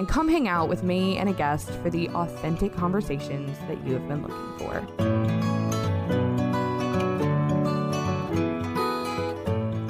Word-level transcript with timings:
and 0.00 0.08
come 0.08 0.28
hang 0.30 0.48
out 0.48 0.66
with 0.66 0.82
me 0.82 1.18
and 1.18 1.28
a 1.28 1.32
guest 1.34 1.70
for 1.82 1.90
the 1.90 2.08
authentic 2.08 2.72
conversations 2.72 3.54
that 3.68 3.86
you 3.86 3.92
have 3.92 4.08
been 4.08 4.22
looking 4.22 4.58
for. 4.58 4.80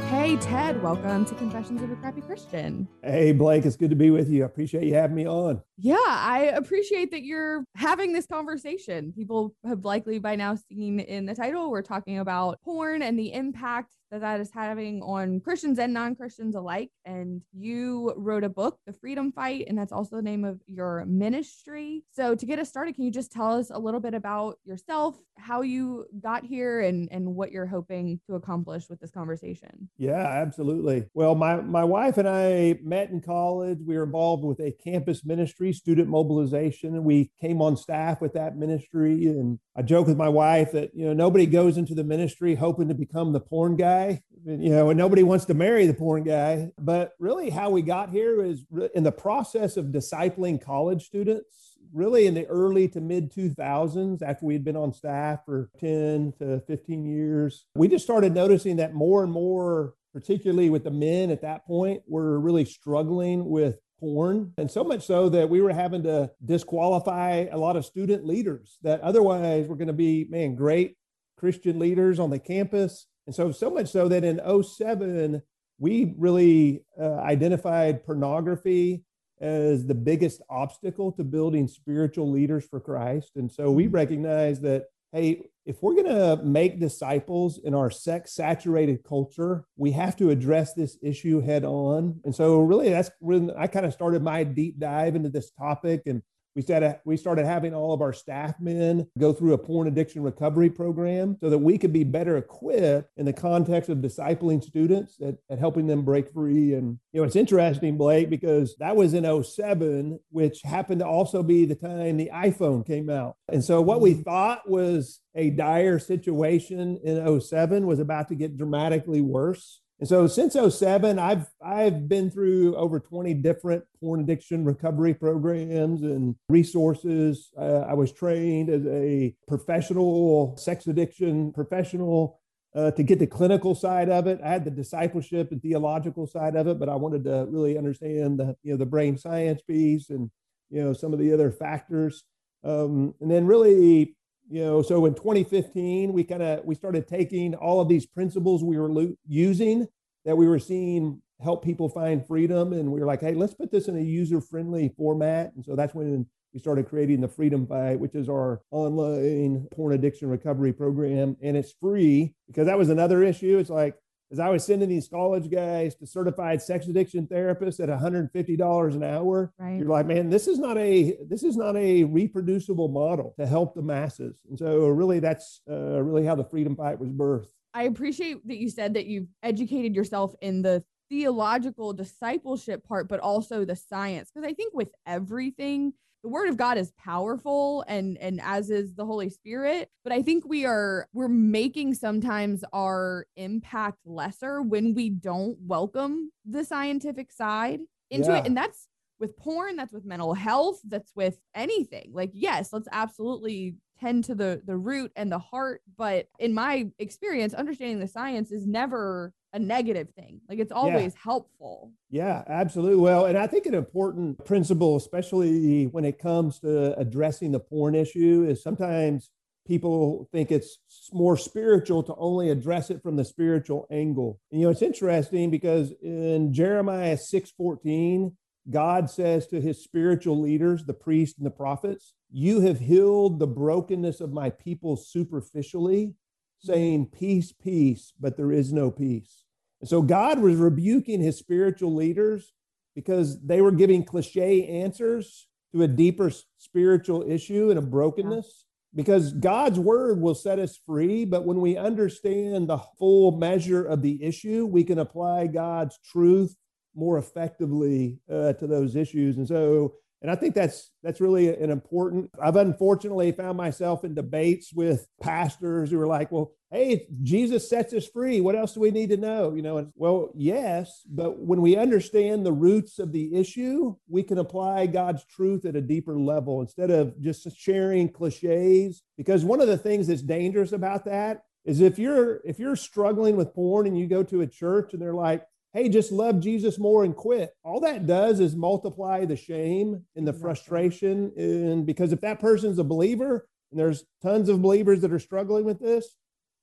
Hey, 0.07 0.37
Ted, 0.39 0.83
welcome 0.83 1.25
to 1.27 1.35
Confessions 1.37 1.81
of 1.81 1.93
a 1.93 1.95
Crappy 1.95 2.23
Christian. 2.23 2.89
Hey, 3.05 3.31
Blake, 3.31 3.65
it's 3.65 3.77
good 3.77 3.91
to 3.91 3.97
be 3.97 4.11
with 4.11 4.29
you. 4.29 4.43
I 4.43 4.47
appreciate 4.47 4.83
you 4.83 4.95
having 4.95 5.15
me 5.15 5.29
on. 5.29 5.63
Yeah, 5.79 5.97
I 6.05 6.53
appreciate 6.57 7.13
that 7.13 7.23
you're 7.23 7.63
having 7.77 8.13
this 8.13 8.27
conversation. 8.27 9.13
People 9.13 9.55
have 9.65 9.85
likely 9.85 10.19
by 10.19 10.35
now 10.35 10.57
seen 10.57 10.99
in 10.99 11.27
the 11.27 11.37
title, 11.37 11.71
we're 11.71 11.83
talking 11.83 12.19
about 12.19 12.61
porn 12.63 13.03
and 13.03 13.17
the 13.17 13.33
impact 13.33 13.95
that 14.11 14.21
that 14.21 14.41
is 14.41 14.51
having 14.53 15.03
on 15.03 15.41
Christians 15.41 15.79
and 15.79 15.93
non-Christians 15.93 16.55
alike. 16.55 16.91
And 17.05 17.43
you 17.53 18.13
wrote 18.17 18.45
a 18.45 18.49
book, 18.49 18.79
The 18.87 18.93
Freedom 18.93 19.33
Fight, 19.33 19.67
and 19.69 19.79
that's 19.79 19.93
also 19.93 20.17
the 20.17 20.23
name 20.23 20.45
of 20.45 20.61
your 20.67 21.05
ministry. 21.07 22.05
So 22.11 22.35
to 22.35 22.47
get 22.47 22.59
us 22.59 22.69
started, 22.69 22.95
can 22.95 23.05
you 23.05 23.11
just 23.11 23.33
tell 23.33 23.59
us 23.59 23.71
a 23.71 23.79
little 23.79 24.01
bit 24.01 24.15
about 24.15 24.59
yourself, 24.65 25.17
how 25.39 25.63
you 25.63 26.07
got 26.21 26.45
here 26.45 26.81
and, 26.81 27.09
and 27.11 27.35
what 27.35 27.53
you're 27.53 27.67
hoping 27.67 28.21
to 28.27 28.35
accomplish 28.35 28.89
with 28.89 29.01
this 29.01 29.11
conversation? 29.11 29.89
Yeah, 29.97 30.27
absolutely. 30.27 31.07
Well, 31.15 31.35
my, 31.35 31.57
my 31.61 31.85
wife 31.85 32.19
and 32.19 32.29
I 32.29 32.79
met 32.83 33.11
in 33.11 33.21
college. 33.21 33.79
We 33.87 33.97
were 33.97 34.05
involved 34.05 34.45
with 34.45 34.61
a 34.61 34.73
campus 34.73 35.25
ministry, 35.25 35.73
student 35.73 36.09
mobilization, 36.09 36.95
and 36.95 37.05
we 37.05 37.31
came 37.41 37.63
on 37.63 37.77
staff 37.77 38.21
with 38.21 38.33
that 38.35 38.57
ministry. 38.57 39.27
And 39.27 39.59
I 39.77 39.83
joke 39.83 40.09
with 40.09 40.17
my 40.17 40.29
wife 40.29 40.73
that, 40.73 40.91
you 40.95 41.07
know, 41.07 41.13
nobody 41.13 41.47
goes 41.47 41.79
into 41.79 41.95
the 41.95 42.05
ministry 42.05 42.55
hoping 42.55 42.89
to 42.89 42.95
become 42.95 43.33
the 43.33 43.41
porn 43.41 43.77
guy 43.77 44.00
guy, 44.01 44.23
you 44.45 44.71
know, 44.71 44.91
and 44.91 44.99
nobody 44.99 45.23
wants 45.23 45.45
to 45.47 45.55
marry 45.55 45.87
the 45.87 45.95
porn 45.95 46.25
guy. 46.25 46.71
But 46.79 47.13
really, 47.19 47.51
how 47.51 47.71
we 47.71 47.83
got 47.83 48.11
here 48.11 48.43
is 48.43 48.65
in 48.95 49.05
the 49.05 49.13
process 49.13 49.77
of 49.77 49.87
discipling 49.87 50.63
college 50.63 51.05
students, 51.07 51.77
really 51.93 52.27
in 52.27 52.35
the 52.35 52.47
early 52.47 52.89
to 52.89 53.01
mid 53.01 53.33
2000s, 53.33 54.23
after 54.23 54.47
we 54.47 54.55
had 54.55 54.65
been 54.65 54.77
on 54.77 54.93
staff 54.93 55.41
for 55.45 55.71
10 55.79 56.35
to 56.39 56.61
15 56.67 57.05
years, 57.05 57.67
we 57.75 57.89
just 57.89 58.05
started 58.05 58.33
noticing 58.33 58.77
that 58.77 58.95
more 58.95 59.23
and 59.23 59.33
more, 59.33 59.95
particularly 60.13 60.71
with 60.71 60.85
the 60.85 60.91
men 60.91 61.31
at 61.31 61.43
that 61.43 61.67
point, 61.67 62.03
were 62.07 62.41
really 62.41 62.65
struggling 62.65 63.49
with 63.49 63.79
porn. 63.99 64.53
And 64.57 64.71
so 64.71 64.83
much 64.83 65.05
so 65.05 65.29
that 65.29 65.51
we 65.51 65.61
were 65.61 65.73
having 65.73 66.03
to 66.05 66.31
disqualify 66.45 67.47
a 67.51 67.59
lot 67.59 67.77
of 67.77 67.85
student 67.85 68.25
leaders 68.25 68.79
that 68.83 69.01
otherwise 69.03 69.67
were 69.67 69.77
going 69.77 69.89
to 69.89 69.93
be, 69.93 70.27
man, 70.31 70.55
great 70.55 70.97
Christian 71.37 71.79
leaders 71.79 72.19
on 72.19 72.31
the 72.31 72.39
campus 72.39 73.07
and 73.27 73.35
so, 73.35 73.53
so 73.53 73.71
much 73.71 73.89
so 73.89 74.09
that 74.09 74.25
in 74.25 74.41
07, 74.63 75.43
we 75.79 76.15
really 76.19 76.85
uh, 77.01 77.15
identified 77.21 78.05
pornography 78.05 79.05
as 79.41 79.87
the 79.87 79.95
biggest 79.95 80.43
obstacle 80.51 81.13
to 81.13 81.25
building 81.25 81.67
spiritual 81.67 82.31
leaders 82.31 82.67
for 82.69 82.79
Christ. 82.79 83.33
And 83.37 83.51
so 83.51 83.71
we 83.71 83.85
mm-hmm. 83.85 83.95
recognize 83.95 84.61
that, 84.61 84.85
hey, 85.13 85.43
if 85.65 85.83
we're 85.83 85.95
going 85.95 86.15
to 86.15 86.43
make 86.45 86.81
disciples 86.81 87.59
in 87.65 87.75
our 87.75 87.91
sex 87.91 88.35
saturated 88.35 89.03
culture, 89.05 89.65
we 89.77 89.93
have 89.93 90.17
to 90.17 90.31
address 90.31 90.75
this 90.75 90.99
issue 91.03 91.41
head 91.41 91.65
on. 91.65 92.21
And 92.25 92.35
so, 92.35 92.61
really, 92.61 92.91
that's 92.91 93.11
when 93.21 93.51
I 93.57 93.67
kind 93.67 93.87
of 93.87 93.93
started 93.93 94.23
my 94.23 94.45
deep 94.45 94.79
dive 94.79 95.17
into 95.17 95.29
this 95.29 95.51
topic 95.53 96.03
and 96.07 96.23
we 96.55 96.63
started, 96.63 96.87
uh, 96.87 96.95
we 97.05 97.17
started 97.17 97.47
having 97.47 97.75
all 97.75 97.93
of 97.93 98.03
our 98.03 98.13
staff 98.13 98.55
men 98.61 99.07
go 99.19 99.33
through 99.33 99.53
a 99.53 99.59
porn 99.59 99.87
addiction 99.87 100.23
recovery 100.23 100.71
program 100.71 101.37
so 101.41 101.51
that 101.51 101.59
we 101.59 101.79
could 101.79 101.93
be 101.93 102.05
better 102.05 102.37
equipped 102.37 103.11
in 103.17 103.25
the 103.25 103.33
context 103.33 103.89
of 103.89 103.99
discipling 103.99 104.63
students 104.63 105.19
at, 105.21 105.37
at 105.51 105.59
helping 105.59 105.87
them 105.87 106.03
break 106.03 106.33
free. 106.33 106.75
And, 106.75 106.99
you 107.13 107.21
know, 107.21 107.27
it's 107.27 107.37
interesting, 107.37 107.97
Blake, 107.97 108.31
because 108.31 108.77
that 108.79 108.97
was 108.97 109.15
in 109.15 109.43
07, 109.43 110.19
which 110.31 110.63
happened 110.63 111.01
to 111.01 111.07
also 111.07 111.43
be 111.43 111.65
the 111.65 111.75
time 111.75 112.17
the 112.17 112.31
iPhone 112.35 112.87
came 112.87 113.09
out. 113.09 113.37
And 113.49 113.63
so 113.63 113.81
what 113.81 114.01
we 114.01 114.15
mm-hmm. 114.15 114.23
thought 114.23 114.69
was 114.69 115.21
a 115.35 115.51
dire 115.51 115.99
situation 115.99 116.99
in 117.05 117.41
07 117.41 117.87
was 117.87 118.01
about 118.01 118.29
to 118.29 118.35
get 118.35 118.57
dramatically 118.57 119.21
worse. 119.21 119.81
And 120.01 120.09
so 120.09 120.27
since 120.27 120.55
07, 120.55 121.19
I've 121.19 121.47
I've 121.63 122.09
been 122.09 122.31
through 122.31 122.75
over 122.75 122.99
20 122.99 123.35
different 123.35 123.85
porn 124.01 124.21
addiction 124.21 124.65
recovery 124.65 125.13
programs 125.13 126.03
and 126.03 126.37
resources. 126.49 127.51
Uh, 127.57 127.81
I 127.81 127.93
was 127.93 128.11
trained 128.11 128.71
as 128.71 128.87
a 128.87 129.35
professional 129.47 130.57
sex 130.57 130.87
addiction 130.87 131.53
professional 131.53 132.41
uh, 132.75 132.93
to 132.93 133.03
get 133.03 133.19
the 133.19 133.27
clinical 133.27 133.75
side 133.75 134.09
of 134.09 134.27
it. 134.27 134.41
I 134.43 134.49
had 134.49 134.65
the 134.65 134.71
discipleship 134.71 135.53
and 135.53 135.61
theological 135.61 136.27
side 136.27 136.57
of 136.57 136.67
it, 136.67 136.79
but 136.79 136.89
I 136.89 136.95
wanted 136.95 137.25
to 137.25 137.47
really 137.51 137.77
understand 137.77 138.41
the 138.41 138.57
you 138.63 138.73
know 138.73 138.79
the 138.79 138.87
brain 138.87 139.19
science 139.19 139.61
piece 139.61 140.09
and 140.09 140.31
you 140.71 140.83
know 140.83 140.95
some 140.95 141.13
of 141.13 141.19
the 141.19 141.31
other 141.31 141.51
factors. 141.51 142.25
Um, 142.65 143.15
and 143.21 143.31
then 143.31 143.47
really 143.47 144.17
you 144.51 144.63
know 144.63 144.83
so 144.83 145.07
in 145.07 145.15
2015 145.15 146.13
we 146.13 146.25
kind 146.25 146.43
of 146.43 146.65
we 146.65 146.75
started 146.75 147.07
taking 147.09 147.55
all 147.55 147.81
of 147.81 147.89
these 147.89 148.05
principles 148.05 148.63
we 148.63 148.79
were 148.79 148.91
lo- 148.91 149.15
using 149.27 149.87
that 150.25 150.37
we 150.37 150.47
were 150.47 150.59
seeing 150.59 151.21
help 151.43 151.65
people 151.65 151.89
find 151.89 152.27
freedom. 152.27 152.73
And 152.73 152.93
we 152.93 153.01
were 153.01 153.07
like 153.07 153.21
hey 153.21 153.35
let's 153.35 153.55
put 153.55 153.71
this 153.71 153.89
in 153.89 153.97
a 153.97 154.03
user 154.03 154.41
friendly 154.41 154.93
format. 154.97 155.53
And 155.55 155.65
so 155.65 155.75
that's 155.75 155.95
when 155.95 156.27
we 156.53 156.61
started 156.61 156.89
creating 156.89 157.21
the 157.21 157.29
freedom 157.29 157.67
fight 157.67 158.01
which 158.01 158.15
is 158.15 158.29
our 158.29 158.61
online 158.71 159.67
porn 159.73 159.95
addiction 159.95 160.29
recovery 160.29 160.73
program. 160.73 161.37
And 161.43 161.57
it's 161.57 161.75
free 161.81 162.35
because 162.47 162.67
that 162.67 162.79
was 162.79 162.91
another 162.91 163.23
issue. 163.23 163.59
It's 163.59 163.71
like 163.71 163.97
as 164.33 164.39
I 164.39 164.49
was 164.49 164.65
sending 164.65 164.89
these 164.89 165.09
college 165.09 165.51
guys 165.51 165.95
to 165.97 166.07
certified 166.07 166.63
sex 166.63 166.87
addiction 166.87 167.27
therapists 167.27 167.81
at 167.81 167.89
$150 167.89 168.95
an 168.95 169.03
hour, 169.03 169.53
right. 169.59 169.79
you're 169.79 169.89
like, 169.89 170.07
man, 170.07 170.31
this 170.31 170.47
is 170.47 170.59
not 170.59 170.79
a 170.79 171.17
this 171.29 171.43
is 171.43 171.57
not 171.57 171.77
a 171.77 172.05
reproducible 172.05 172.89
model 172.89 173.35
to 173.39 173.47
help 173.47 173.75
the 173.75 173.83
masses. 173.83 174.41
And 174.49 174.59
so, 174.59 174.87
really, 174.89 175.19
that's 175.19 175.63
uh, 175.69 176.03
really 176.03 176.25
how 176.25 176.35
the 176.35 176.45
freedom 176.45 176.77
fight 176.77 176.99
was 176.99 177.11
birthed. 177.11 177.49
I 177.75 177.85
appreciate 177.85 178.47
that 178.47 178.59
you 178.59 178.69
said 178.69 178.95
that 178.95 179.07
you've 179.07 179.29
educated 179.43 179.95
yourself 179.95 180.35
in 180.41 180.63
the 180.63 180.85
theological 181.09 181.93
discipleship 181.93 182.87
part, 182.87 183.09
but 183.09 183.21
also 183.21 183.65
the 183.65 183.77
science, 183.77 184.31
because 184.33 184.49
I 184.49 184.55
think 184.55 184.75
with 184.75 184.91
everything 185.07 185.93
the 186.23 186.29
word 186.29 186.49
of 186.49 186.57
god 186.57 186.79
is 186.79 186.93
powerful 186.99 187.85
and 187.89 188.19
and 188.19 188.41
as 188.43 188.71
is 188.71 188.95
the 188.95 189.05
holy 189.05 189.29
spirit 189.29 189.91
but 190.05 190.13
i 190.13 190.23
think 190.23 190.45
we 190.47 190.65
are 190.65 191.09
we're 191.13 191.29
making 191.29 191.95
sometimes 191.95 192.65
our 192.73 193.27
impact 193.37 193.99
lesser 194.05 194.63
when 194.63 194.95
we 194.95 195.11
don't 195.11 195.57
welcome 195.61 196.31
the 196.45 196.65
scientific 196.65 197.33
side 197.33 197.81
into 198.11 198.31
yeah. 198.31 198.39
it 198.39 198.47
and 198.47 198.57
that's 198.57 198.89
with 199.19 199.37
porn 199.37 199.77
that's 199.77 199.93
with 199.93 200.05
mental 200.05 200.35
health 200.35 200.81
that's 200.89 201.13
with 201.15 201.39
anything 201.55 202.11
like 202.13 202.31
yes 202.33 202.73
let's 202.73 202.89
absolutely 202.93 203.77
tend 203.99 204.25
to 204.25 204.35
the 204.35 204.63
the 204.65 204.77
root 204.77 205.13
and 205.17 205.31
the 205.31 205.39
heart 205.39 205.83
but 205.97 206.27
in 206.39 206.55
my 206.55 206.89
experience 206.99 207.53
understanding 207.53 207.99
the 207.99 208.09
science 208.09 208.51
is 208.51 208.67
never 208.67 209.33
a 209.53 209.59
negative 209.59 210.09
thing. 210.17 210.41
Like 210.49 210.59
it's 210.59 210.73
always 210.73 211.13
yeah. 211.13 211.21
helpful. 211.23 211.93
Yeah, 212.11 212.43
absolutely. 212.47 212.97
Well, 212.97 213.27
and 213.27 213.37
I 213.37 213.47
think 213.47 213.67
an 213.67 213.75
important 213.75 214.45
principle, 214.45 214.97
especially 214.97 215.87
when 215.87 216.05
it 216.05 216.19
comes 216.19 216.61
to 216.61 216.99
addressing 216.99 217.53
the 217.53 217.61
porn 217.61 217.95
issue, 217.95 218.47
is 218.49 218.63
sometimes 218.63 219.31
people 219.67 220.29
think 220.33 220.51
it's 220.51 220.79
more 221.13 221.37
spiritual 221.37 222.03
to 222.03 222.15
only 222.17 222.51
address 222.51 222.91
it 222.91 223.03
from 223.03 223.17
the 223.17 223.25
spiritual 223.25 223.87
angle. 223.91 224.41
And, 224.51 224.61
you 224.61 224.67
know, 224.67 224.73
it's 224.73 224.83
interesting 224.83 225.51
because 225.51 225.93
in 226.03 226.53
Jeremiah 226.53 227.17
6:14, 227.17 228.37
God 228.69 229.11
says 229.11 229.47
to 229.49 229.61
his 229.61 229.83
spiritual 229.83 230.41
leaders, 230.41 230.85
the 230.85 230.95
priests 230.95 231.39
and 231.39 231.47
the 231.47 231.51
prophets, 231.51 232.15
You 232.33 232.61
have 232.61 232.79
healed 232.79 233.39
the 233.39 233.47
brokenness 233.47 234.21
of 234.21 234.33
my 234.33 234.51
people 234.51 234.97
superficially, 234.97 236.15
saying, 236.61 237.07
Peace, 237.07 237.53
peace, 237.53 238.13
but 238.21 238.37
there 238.37 238.53
is 238.53 238.73
no 238.73 238.91
peace. 238.91 239.45
And 239.81 239.89
so 239.89 240.03
God 240.03 240.39
was 240.39 240.57
rebuking 240.57 241.21
his 241.21 241.39
spiritual 241.39 241.95
leaders 241.95 242.53
because 242.95 243.41
they 243.45 243.61
were 243.61 243.73
giving 243.73 244.05
cliche 244.05 244.67
answers 244.67 245.47
to 245.73 245.83
a 245.83 245.89
deeper 245.89 246.31
spiritual 246.59 247.23
issue 247.23 247.71
and 247.71 247.79
a 247.79 247.83
brokenness. 247.83 248.67
Because 248.93 249.33
God's 249.33 249.79
word 249.79 250.21
will 250.21 250.35
set 250.35 250.59
us 250.59 250.77
free, 250.85 251.25
but 251.25 251.47
when 251.47 251.61
we 251.61 251.77
understand 251.77 252.69
the 252.69 252.79
full 252.99 253.31
measure 253.31 253.85
of 253.85 254.03
the 254.03 254.21
issue, 254.21 254.67
we 254.67 254.83
can 254.83 254.99
apply 254.99 255.47
God's 255.47 255.97
truth 256.11 256.57
more 256.97 257.17
effectively 257.17 258.19
uh, 258.29 258.55
to 258.55 258.67
those 258.67 258.97
issues. 258.97 259.37
And 259.37 259.47
so 259.47 259.95
And 260.23 260.31
I 260.31 260.35
think 260.35 260.55
that's 260.55 260.91
that's 261.03 261.21
really 261.21 261.49
an 261.49 261.71
important. 261.71 262.31
I've 262.43 262.57
unfortunately 262.57 263.33
found 263.33 263.57
myself 263.57 264.05
in 264.05 264.15
debates 264.15 264.73
with 264.73 265.09
pastors 265.21 265.91
who 265.91 265.99
are 265.99 266.07
like, 266.07 266.31
"Well, 266.31 266.53
hey, 266.71 267.07
Jesus 267.23 267.71
sets 267.71 267.95
us 267.95 268.07
free. 268.07 268.41
What 268.43 268.55
else 268.55 268.75
do 268.75 268.81
we 268.81 268.91
need 268.91 269.09
to 269.11 269.17
know?" 269.17 269.55
You 269.55 269.63
know, 269.63 269.79
and, 269.79 269.93
well, 269.95 270.31
yes, 270.35 271.03
but 271.09 271.39
when 271.39 271.63
we 271.63 271.77
understand 271.77 272.45
the 272.45 272.53
roots 272.53 272.99
of 272.99 273.13
the 273.13 273.35
issue, 273.35 273.97
we 274.09 274.23
can 274.23 274.37
apply 274.37 274.87
God's 274.87 275.25
truth 275.25 275.65
at 275.65 275.77
a 275.77 275.81
deeper 275.81 276.19
level 276.19 276.61
instead 276.61 276.91
of 276.91 277.19
just 277.23 277.51
sharing 277.57 278.11
cliches. 278.11 279.03
Because 279.17 279.43
one 279.43 279.63
of 279.63 279.69
the 279.69 279.79
things 279.79 280.07
that's 280.07 280.23
dangerous 280.23 280.73
about 280.73 281.07
that 281.07 281.45
is 281.65 281.81
if 281.81 281.99
you're 281.99 282.41
if 282.45 282.59
you're 282.59 282.77
struggling 282.77 283.37
with 283.37 283.55
porn 283.55 283.87
and 283.87 283.99
you 283.99 284.07
go 284.07 284.23
to 284.25 284.43
a 284.43 284.47
church 284.47 284.93
and 284.93 285.01
they're 285.01 285.15
like, 285.15 285.45
hey, 285.73 285.89
just 285.89 286.13
love 286.13 286.41
Jesus 286.41 286.79
more 286.79 287.05
and 287.05 287.15
quit. 287.15 287.51
All 287.65 287.81
that 287.81 288.07
does 288.07 288.41
is 288.41 288.57
multiply 288.57 289.25
the 289.25 289.37
shame 289.37 290.05
and 290.17 290.27
the 290.27 290.33
frustration. 290.33 291.33
And 291.37 291.87
because 291.87 292.13
if 292.13 292.21
that 292.23 292.41
person's 292.41 292.79
a 292.79 292.85
believer, 292.85 293.47
and 293.71 293.79
there's 293.79 294.05
tons 294.23 294.49
of 294.49 294.63
believers 294.63 295.01
that 295.01 295.13
are 295.13 295.21
struggling 295.21 295.65
with 295.65 295.79
this, 295.79 296.17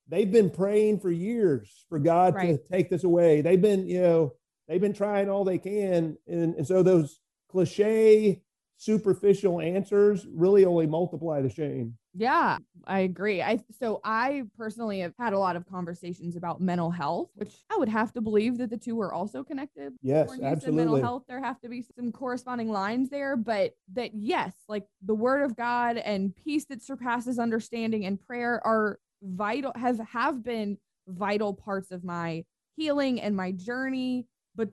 they've 0.10 0.32
been 0.32 0.50
praying 0.50 1.00
for 1.00 1.12
years 1.12 1.86
for 1.90 2.00
God 2.00 2.36
right. 2.36 2.58
to 2.58 2.72
take 2.72 2.90
this 2.90 3.04
away. 3.04 3.42
They've 3.42 3.62
been, 3.62 3.88
you 3.88 4.02
know, 4.02 4.34
they've 4.68 4.82
been 4.82 4.94
trying 4.94 5.30
all 5.30 5.46
they 5.46 5.58
can. 5.58 6.18
And, 6.28 6.56
and 6.56 6.68
so 6.68 6.84
those 6.84 7.20
cliche 7.50 8.42
superficial 8.78 9.60
answers 9.60 10.28
really 10.30 10.66
only 10.66 10.86
multiply 10.86 11.42
the 11.42 11.50
shame. 11.50 11.98
Yeah, 12.18 12.58
I 12.86 13.00
agree. 13.02 13.42
I 13.44 13.60
so 13.80 14.02
I 14.04 14.44
personally 14.58 15.02
have 15.02 15.14
had 15.20 15.34
a 15.34 15.40
lot 15.40 15.56
of 15.56 15.68
conversations 15.68 16.36
about 16.36 16.60
mental 16.60 16.90
health, 16.90 17.30
which 17.36 17.54
I 17.72 17.78
would 17.78 17.90
have 17.90 18.12
to 18.14 18.22
believe 18.22 18.58
that 18.58 18.72
the 18.72 18.78
two 18.78 19.00
are 19.02 19.14
also 19.14 19.44
connected. 19.44 19.94
Yes, 20.02 20.28
absolutely. 20.42 20.86
Mental 20.86 21.02
health, 21.04 21.24
there 21.28 21.44
have 21.44 21.62
to 21.62 21.70
be 21.70 21.86
some 21.96 22.12
corresponding 22.12 22.72
lines 22.72 23.10
there, 23.10 23.38
but 23.38 23.74
that 23.94 24.12
yes, 24.16 24.54
like 24.68 24.86
the 25.06 25.14
word 25.14 25.44
of 25.44 25.56
God 25.56 25.98
and 25.98 26.36
peace 26.36 26.66
that 26.66 26.82
surpasses 26.82 27.38
understanding 27.38 28.06
and 28.06 28.20
prayer 28.20 28.66
are 28.66 29.00
vital 29.22 29.72
have 29.76 30.00
have 30.00 30.44
been 30.44 30.78
vital 31.08 31.54
parts 31.54 31.92
of 31.92 32.04
my 32.04 32.44
healing 32.76 33.22
and 33.22 33.36
my 33.36 33.52
journey, 33.52 34.26
but 34.56 34.70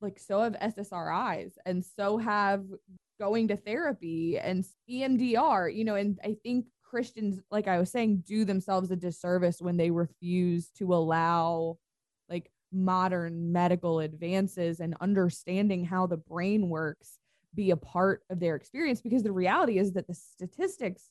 like 0.00 0.18
so 0.18 0.40
have 0.40 0.54
SSRIs 0.54 1.52
and 1.66 1.84
so 1.84 2.16
have 2.16 2.64
going 3.18 3.48
to 3.48 3.56
therapy 3.56 4.38
and 4.38 4.64
EMDR, 4.90 5.74
you 5.74 5.84
know, 5.84 5.94
and 5.94 6.18
I 6.24 6.36
think 6.42 6.66
Christians, 6.88 7.40
like 7.50 7.68
I 7.68 7.78
was 7.78 7.90
saying, 7.90 8.22
do 8.26 8.44
themselves 8.44 8.90
a 8.90 8.96
disservice 8.96 9.60
when 9.60 9.76
they 9.76 9.90
refuse 9.90 10.70
to 10.78 10.94
allow 10.94 11.78
like 12.28 12.50
modern 12.72 13.52
medical 13.52 14.00
advances 14.00 14.80
and 14.80 14.94
understanding 15.00 15.84
how 15.84 16.06
the 16.06 16.16
brain 16.16 16.68
works 16.68 17.18
be 17.54 17.70
a 17.70 17.76
part 17.76 18.22
of 18.30 18.38
their 18.38 18.54
experience 18.54 19.00
because 19.00 19.22
the 19.22 19.32
reality 19.32 19.78
is 19.78 19.92
that 19.92 20.06
the 20.06 20.14
statistics 20.14 21.10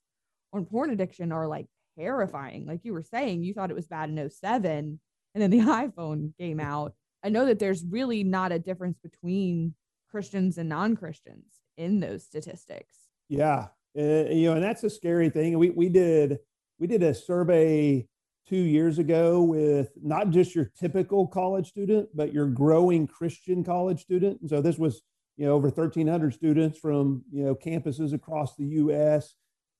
on 0.54 0.66
porn 0.66 0.92
addiction 0.92 1.32
are 1.32 1.48
like 1.48 1.68
terrifying. 1.98 2.66
Like 2.66 2.82
you 2.84 2.94
were 2.94 3.04
saying, 3.04 3.44
you 3.44 3.54
thought 3.54 3.72
it 3.72 3.76
was 3.76 3.88
bad 3.88 4.10
in 4.10 4.30
07 4.30 5.00
and 5.34 5.42
then 5.42 5.50
the 5.50 5.60
iPhone 5.60 6.38
came 6.38 6.60
out. 6.60 6.94
I 7.24 7.30
know 7.30 7.46
that 7.48 7.60
there's 7.60 7.84
really 7.84 8.24
not 8.24 8.52
a 8.52 8.60
difference 8.60 8.98
between 9.00 9.74
Christians 10.10 10.58
and 10.58 10.70
non-Christians 10.70 11.46
in 11.76 12.00
those 12.00 12.24
statistics. 12.24 12.96
Yeah, 13.28 13.68
uh, 13.98 14.30
you 14.30 14.50
know, 14.50 14.54
and 14.54 14.64
that's 14.64 14.84
a 14.84 14.90
scary 14.90 15.30
thing. 15.30 15.58
We 15.58 15.70
we 15.70 15.90
did 15.90 16.40
we 16.80 16.88
did 16.88 17.04
a 17.04 17.14
survey 17.14 18.08
two 18.48 18.58
years 18.58 19.00
ago 19.00 19.42
with 19.42 19.90
not 20.02 20.30
just 20.30 20.54
your 20.54 20.72
typical 20.80 21.28
college 21.28 21.68
student, 21.68 22.10
but 22.14 22.34
your 22.34 22.48
growing 22.48 23.08
Christian 23.08 23.64
college 23.64 24.02
student. 24.02 24.42
And 24.42 24.50
so 24.50 24.62
this 24.62 24.78
was 24.78 25.02
you 25.38 25.46
know 25.46 25.54
over 25.54 25.70
1,300 25.70 26.34
students 26.34 26.78
from 26.78 27.24
you 27.32 27.44
know 27.44 27.56
campuses 27.56 28.14
across 28.14 28.56
the 28.56 28.66
U.S. 28.66 29.36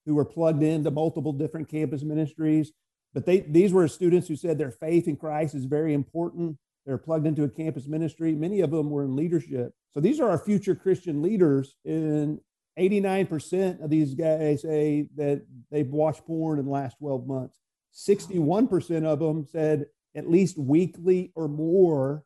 who 0.06 0.16
were 0.16 0.26
plugged 0.26 0.64
into 0.64 0.92
multiple 0.92 1.34
different 1.34 1.70
campus 1.70 2.04
ministries. 2.04 2.72
But 3.14 3.26
they 3.26 3.42
these 3.42 3.74
were 3.74 3.88
students 3.88 4.28
who 4.28 4.36
said 4.36 4.58
their 4.58 4.72
faith 4.72 5.08
in 5.08 5.18
Christ 5.18 5.56
is 5.56 5.66
very 5.66 5.94
important. 5.94 6.58
They're 6.86 6.98
plugged 6.98 7.26
into 7.26 7.44
a 7.44 7.50
campus 7.50 7.88
ministry. 7.88 8.34
Many 8.36 8.62
of 8.62 8.72
them 8.72 8.90
were 8.90 9.04
in 9.04 9.16
leadership. 9.16 9.74
So 9.92 10.00
these 10.00 10.20
are 10.20 10.30
our 10.30 10.38
future 10.38 10.76
Christian 10.76 11.22
leaders. 11.22 11.76
And 11.84 12.40
89% 12.78 13.84
of 13.84 13.90
these 13.90 14.14
guys 14.16 14.62
say 14.62 15.08
that 15.16 15.44
they've 15.72 15.88
watched 15.88 16.26
porn 16.26 16.60
in 16.60 16.66
the 16.66 16.72
last 16.72 16.98
12 17.00 17.28
months. 17.28 17.60
61% 17.94 19.06
of 19.06 19.20
them 19.20 19.46
said 19.46 19.86
at 20.16 20.30
least 20.30 20.58
weekly 20.58 21.32
or 21.36 21.48
more. 21.48 22.24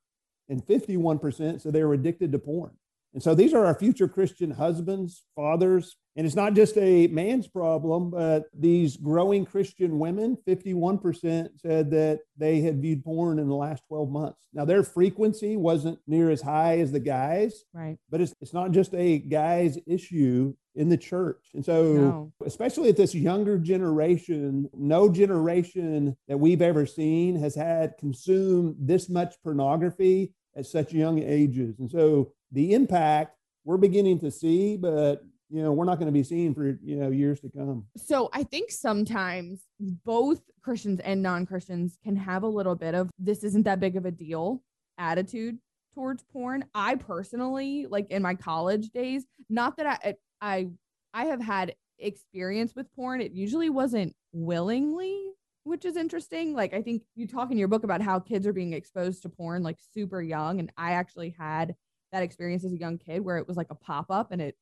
And 0.48 0.66
51% 0.66 1.62
said 1.62 1.74
they 1.74 1.84
were 1.84 1.94
addicted 1.94 2.31
to 2.31 2.40
porn. 2.40 2.72
And 3.13 3.22
so 3.22 3.36
these 3.36 3.54
are 3.54 3.66
our 3.66 3.75
future 3.75 4.07
Christian 4.07 4.51
husbands, 4.51 5.24
fathers, 5.36 5.98
and 6.19 6.25
it's 6.25 6.36
not 6.36 6.54
just 6.54 6.77
a 6.77 7.07
man's 7.07 7.48
problem, 7.48 8.10
but 8.10 8.50
these 8.54 8.98
growing 8.98 9.45
Christian 9.45 10.00
women, 10.00 10.38
51% 10.45 11.48
said 11.56 11.89
that 11.92 12.19
they 12.36 12.60
had 12.60 12.81
viewed 12.81 13.06
porn 13.06 13.39
in 13.39 13.48
the 13.48 13.56
last 13.56 13.83
12 13.88 14.10
months. 14.10 14.50
Now, 14.51 14.66
their 14.66 14.83
frequency 14.83 15.56
wasn't 15.56 15.98
near 16.07 16.30
as 16.30 16.42
high 16.42 16.80
as 16.80 16.92
the 16.92 17.00
guys, 17.00 17.63
right? 17.74 17.98
But 18.10 18.19
it's, 18.19 18.33
it's 18.42 18.51
not 18.51 18.71
just 18.71 18.94
a 18.95 19.19
guy's 19.19 19.77
issue 19.88 20.54
in 20.75 20.89
the 20.89 20.98
church. 20.98 21.51
And 21.54 21.63
so, 21.63 21.94
no. 21.94 22.33
especially 22.45 22.89
at 22.89 22.98
this 22.98 23.15
younger 23.15 23.57
generation, 23.57 24.69
no 24.74 25.10
generation 25.10 26.18
that 26.27 26.38
we've 26.38 26.62
ever 26.62 26.86
seen 26.86 27.38
has 27.38 27.56
had 27.56 27.94
consumed 27.98 28.75
this 28.77 29.07
much 29.07 29.36
pornography 29.42 30.33
at 30.57 30.65
such 30.65 30.92
young 30.92 31.24
ages. 31.24 31.80
And 31.80 31.89
so, 31.89 32.33
the 32.51 32.74
impact 32.74 33.38
we're 33.63 33.77
beginning 33.77 34.19
to 34.19 34.31
see, 34.31 34.75
but 34.75 35.24
you 35.50 35.63
know 35.63 35.72
we're 35.72 35.86
not 35.86 35.96
going 35.96 36.07
to 36.07 36.12
be 36.12 36.24
seen 36.24 36.54
for 36.54 36.78
you 36.81 36.96
know 36.96 37.10
years 37.10 37.40
to 37.42 37.50
come. 37.50 37.86
So 37.98 38.30
i 38.34 38.44
think 38.44 38.72
sometimes 38.72 39.62
both 39.80 40.42
christians 40.62 41.00
and 41.00 41.22
non-christians 41.22 41.98
can 42.04 42.16
have 42.16 42.44
a 42.44 42.48
little 42.48 42.75
bit 42.75 42.96
of 42.96 43.10
this 43.18 43.44
isn't 43.44 43.63
that 43.63 43.80
big 43.80 43.96
of 43.96 44.06
a 44.06 44.12
deal 44.12 44.62
attitude 44.98 45.57
towards 45.96 46.24
porn. 46.24 46.66
I 46.74 46.96
personally 46.96 47.88
like 47.90 48.12
in 48.12 48.22
my 48.22 48.36
college 48.36 48.90
days 48.90 49.25
not 49.50 49.78
that 49.78 50.00
i 50.04 50.16
i 50.42 50.69
i 51.13 51.25
have 51.25 51.42
had 51.42 51.75
experience 52.01 52.74
with 52.75 52.94
porn. 52.96 53.19
It 53.19 53.34
usually 53.34 53.69
wasn't 53.69 54.16
willingly 54.31 55.25
which 55.66 55.86
is 55.86 55.98
interesting. 55.98 56.54
Like 56.54 56.74
i 56.74 56.81
think 56.81 57.04
you 57.16 57.28
talk 57.28 57.51
in 57.51 57.57
your 57.57 57.68
book 57.68 57.84
about 57.84 58.01
how 58.01 58.19
kids 58.19 58.46
are 58.48 58.54
being 58.54 58.74
exposed 58.74 59.24
to 59.24 59.30
porn 59.30 59.63
like 59.63 59.78
super 59.94 60.22
young 60.22 60.60
and 60.60 60.72
i 60.78 60.94
actually 60.94 61.36
had 61.38 61.75
that 62.12 62.24
experience 62.24 62.63
as 62.63 62.74
a 62.74 62.77
young 62.77 62.98
kid 62.98 63.20
where 63.24 63.38
it 63.38 63.48
was 63.48 63.58
like 63.58 63.70
a 63.70 63.75
pop-up 63.75 64.32
and 64.32 64.41
it 64.41 64.56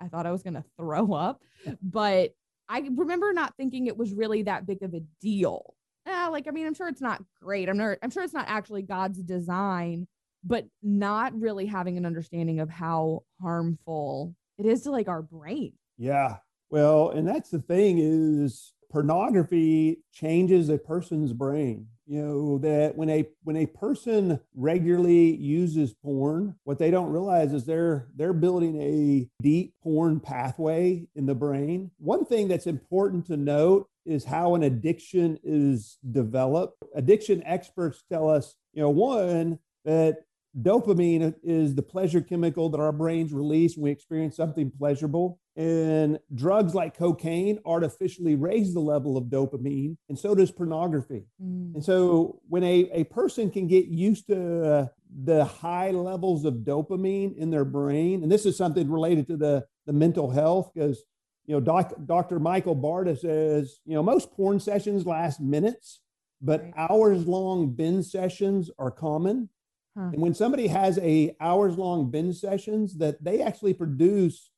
I 0.00 0.08
thought 0.08 0.26
I 0.26 0.32
was 0.32 0.42
going 0.42 0.54
to 0.54 0.64
throw 0.76 1.12
up. 1.12 1.42
But 1.82 2.32
I 2.68 2.80
remember 2.80 3.32
not 3.32 3.54
thinking 3.56 3.86
it 3.86 3.96
was 3.96 4.12
really 4.12 4.42
that 4.42 4.66
big 4.66 4.82
of 4.82 4.94
a 4.94 5.00
deal. 5.20 5.74
Eh, 6.06 6.26
like, 6.28 6.46
I 6.48 6.50
mean, 6.50 6.66
I'm 6.66 6.74
sure 6.74 6.88
it's 6.88 7.00
not 7.00 7.22
great. 7.42 7.68
I'm 7.68 7.76
not, 7.76 7.98
I'm 8.02 8.10
sure 8.10 8.22
it's 8.22 8.34
not 8.34 8.46
actually 8.48 8.82
God's 8.82 9.22
design, 9.22 10.06
but 10.44 10.66
not 10.82 11.38
really 11.38 11.66
having 11.66 11.96
an 11.96 12.06
understanding 12.06 12.60
of 12.60 12.70
how 12.70 13.22
harmful 13.40 14.34
it 14.58 14.66
is 14.66 14.82
to 14.82 14.90
like 14.90 15.08
our 15.08 15.22
brain. 15.22 15.72
Yeah. 15.98 16.36
Well, 16.70 17.10
and 17.10 17.26
that's 17.26 17.50
the 17.50 17.60
thing 17.60 17.98
is 17.98 18.72
pornography 18.90 19.98
changes 20.12 20.68
a 20.68 20.78
person's 20.78 21.32
brain 21.32 21.86
you 22.06 22.22
know 22.22 22.58
that 22.58 22.96
when 22.96 23.10
a 23.10 23.26
when 23.42 23.56
a 23.56 23.66
person 23.66 24.38
regularly 24.54 25.34
uses 25.36 25.92
porn 25.92 26.54
what 26.64 26.78
they 26.78 26.90
don't 26.90 27.10
realize 27.10 27.52
is 27.52 27.64
they're 27.64 28.06
they're 28.14 28.32
building 28.32 28.80
a 28.80 29.28
deep 29.42 29.74
porn 29.82 30.20
pathway 30.20 31.06
in 31.16 31.26
the 31.26 31.34
brain. 31.34 31.90
One 31.98 32.24
thing 32.24 32.48
that's 32.48 32.66
important 32.66 33.26
to 33.26 33.36
note 33.36 33.88
is 34.04 34.24
how 34.24 34.54
an 34.54 34.62
addiction 34.62 35.38
is 35.42 35.98
developed. 36.08 36.80
Addiction 36.94 37.42
experts 37.44 38.04
tell 38.10 38.30
us 38.30 38.54
you 38.72 38.82
know 38.82 38.90
one 38.90 39.58
that 39.84 40.18
dopamine 40.60 41.34
is 41.42 41.74
the 41.74 41.82
pleasure 41.82 42.20
chemical 42.20 42.68
that 42.70 42.80
our 42.80 42.92
brains 42.92 43.32
release 43.32 43.76
when 43.76 43.84
we 43.84 43.90
experience 43.90 44.36
something 44.36 44.70
pleasurable 44.70 45.38
and 45.56 46.18
drugs 46.34 46.74
like 46.74 46.96
cocaine 46.96 47.58
artificially 47.64 48.34
raise 48.34 48.74
the 48.74 48.80
level 48.80 49.16
of 49.16 49.24
dopamine, 49.24 49.96
and 50.08 50.18
so 50.18 50.34
does 50.34 50.50
pornography. 50.50 51.24
Mm. 51.42 51.74
And 51.74 51.84
so, 51.84 52.40
when 52.48 52.62
a, 52.62 52.90
a 52.92 53.04
person 53.04 53.50
can 53.50 53.66
get 53.66 53.86
used 53.86 54.26
to 54.26 54.64
uh, 54.64 54.86
the 55.24 55.44
high 55.46 55.92
levels 55.92 56.44
of 56.44 56.56
dopamine 56.56 57.36
in 57.38 57.50
their 57.50 57.64
brain, 57.64 58.22
and 58.22 58.30
this 58.30 58.44
is 58.44 58.56
something 58.56 58.90
related 58.90 59.26
to 59.28 59.36
the, 59.38 59.64
the 59.86 59.94
mental 59.94 60.30
health, 60.30 60.72
because 60.74 61.02
you 61.46 61.54
know, 61.54 61.60
doc, 61.60 61.94
Dr. 62.04 62.38
Michael 62.38 62.76
Barta 62.76 63.16
says, 63.18 63.78
you 63.86 63.94
know, 63.94 64.02
most 64.02 64.32
porn 64.32 64.60
sessions 64.60 65.06
last 65.06 65.40
minutes, 65.40 66.00
but 66.42 66.60
right. 66.60 66.72
hours 66.76 67.26
long 67.26 67.70
binge 67.70 68.04
sessions 68.06 68.70
are 68.78 68.90
common. 68.90 69.48
Huh. 69.96 70.10
And 70.12 70.20
when 70.20 70.34
somebody 70.34 70.66
has 70.66 70.98
a 70.98 71.34
hours 71.40 71.78
long 71.78 72.10
binge 72.10 72.36
sessions, 72.36 72.98
that 72.98 73.22
they 73.24 73.40
actually 73.40 73.74
produce 73.74 74.50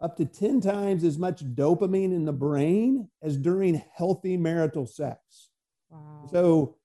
up 0.00 0.16
to 0.16 0.24
10 0.24 0.62
times 0.62 1.04
as 1.04 1.18
much 1.18 1.44
dopamine 1.54 2.14
in 2.14 2.24
the 2.24 2.32
brain 2.32 3.08
as 3.22 3.36
during 3.36 3.82
healthy 3.94 4.36
marital 4.36 4.86
sex. 4.86 5.50
Wow. 5.90 6.26
So 6.30 6.76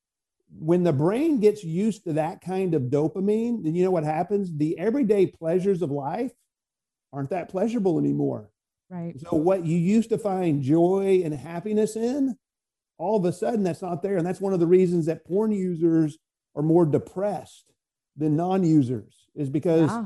when 0.59 0.83
the 0.83 0.91
brain 0.91 1.39
gets 1.39 1.63
used 1.63 2.03
to 2.03 2.13
that 2.13 2.41
kind 2.41 2.73
of 2.73 2.83
dopamine, 2.83 3.63
then 3.63 3.75
you 3.75 3.85
know 3.85 3.91
what 3.91 4.03
happens? 4.03 4.55
The 4.55 4.77
everyday 4.77 5.27
pleasures 5.27 5.81
of 5.81 5.91
life 5.91 6.33
aren't 7.13 7.29
that 7.29 7.47
pleasurable 7.47 7.97
anymore. 7.97 8.51
Right. 8.89 9.15
So 9.21 9.37
what 9.37 9.65
you 9.65 9.77
used 9.77 10.09
to 10.09 10.17
find 10.17 10.61
joy 10.61 11.21
and 11.23 11.33
happiness 11.33 11.95
in, 11.95 12.37
all 12.97 13.17
of 13.17 13.25
a 13.25 13.31
sudden 13.31 13.63
that's 13.63 13.81
not 13.81 14.03
there. 14.03 14.17
And 14.17 14.27
that's 14.27 14.41
one 14.41 14.53
of 14.53 14.59
the 14.59 14.67
reasons 14.67 15.05
that 15.05 15.25
porn 15.25 15.53
users 15.53 16.17
are 16.55 16.61
more 16.61 16.85
depressed 16.85 17.71
than 18.17 18.35
non-users 18.35 19.13
is 19.35 19.49
because 19.49 19.89
yeah. 19.89 20.05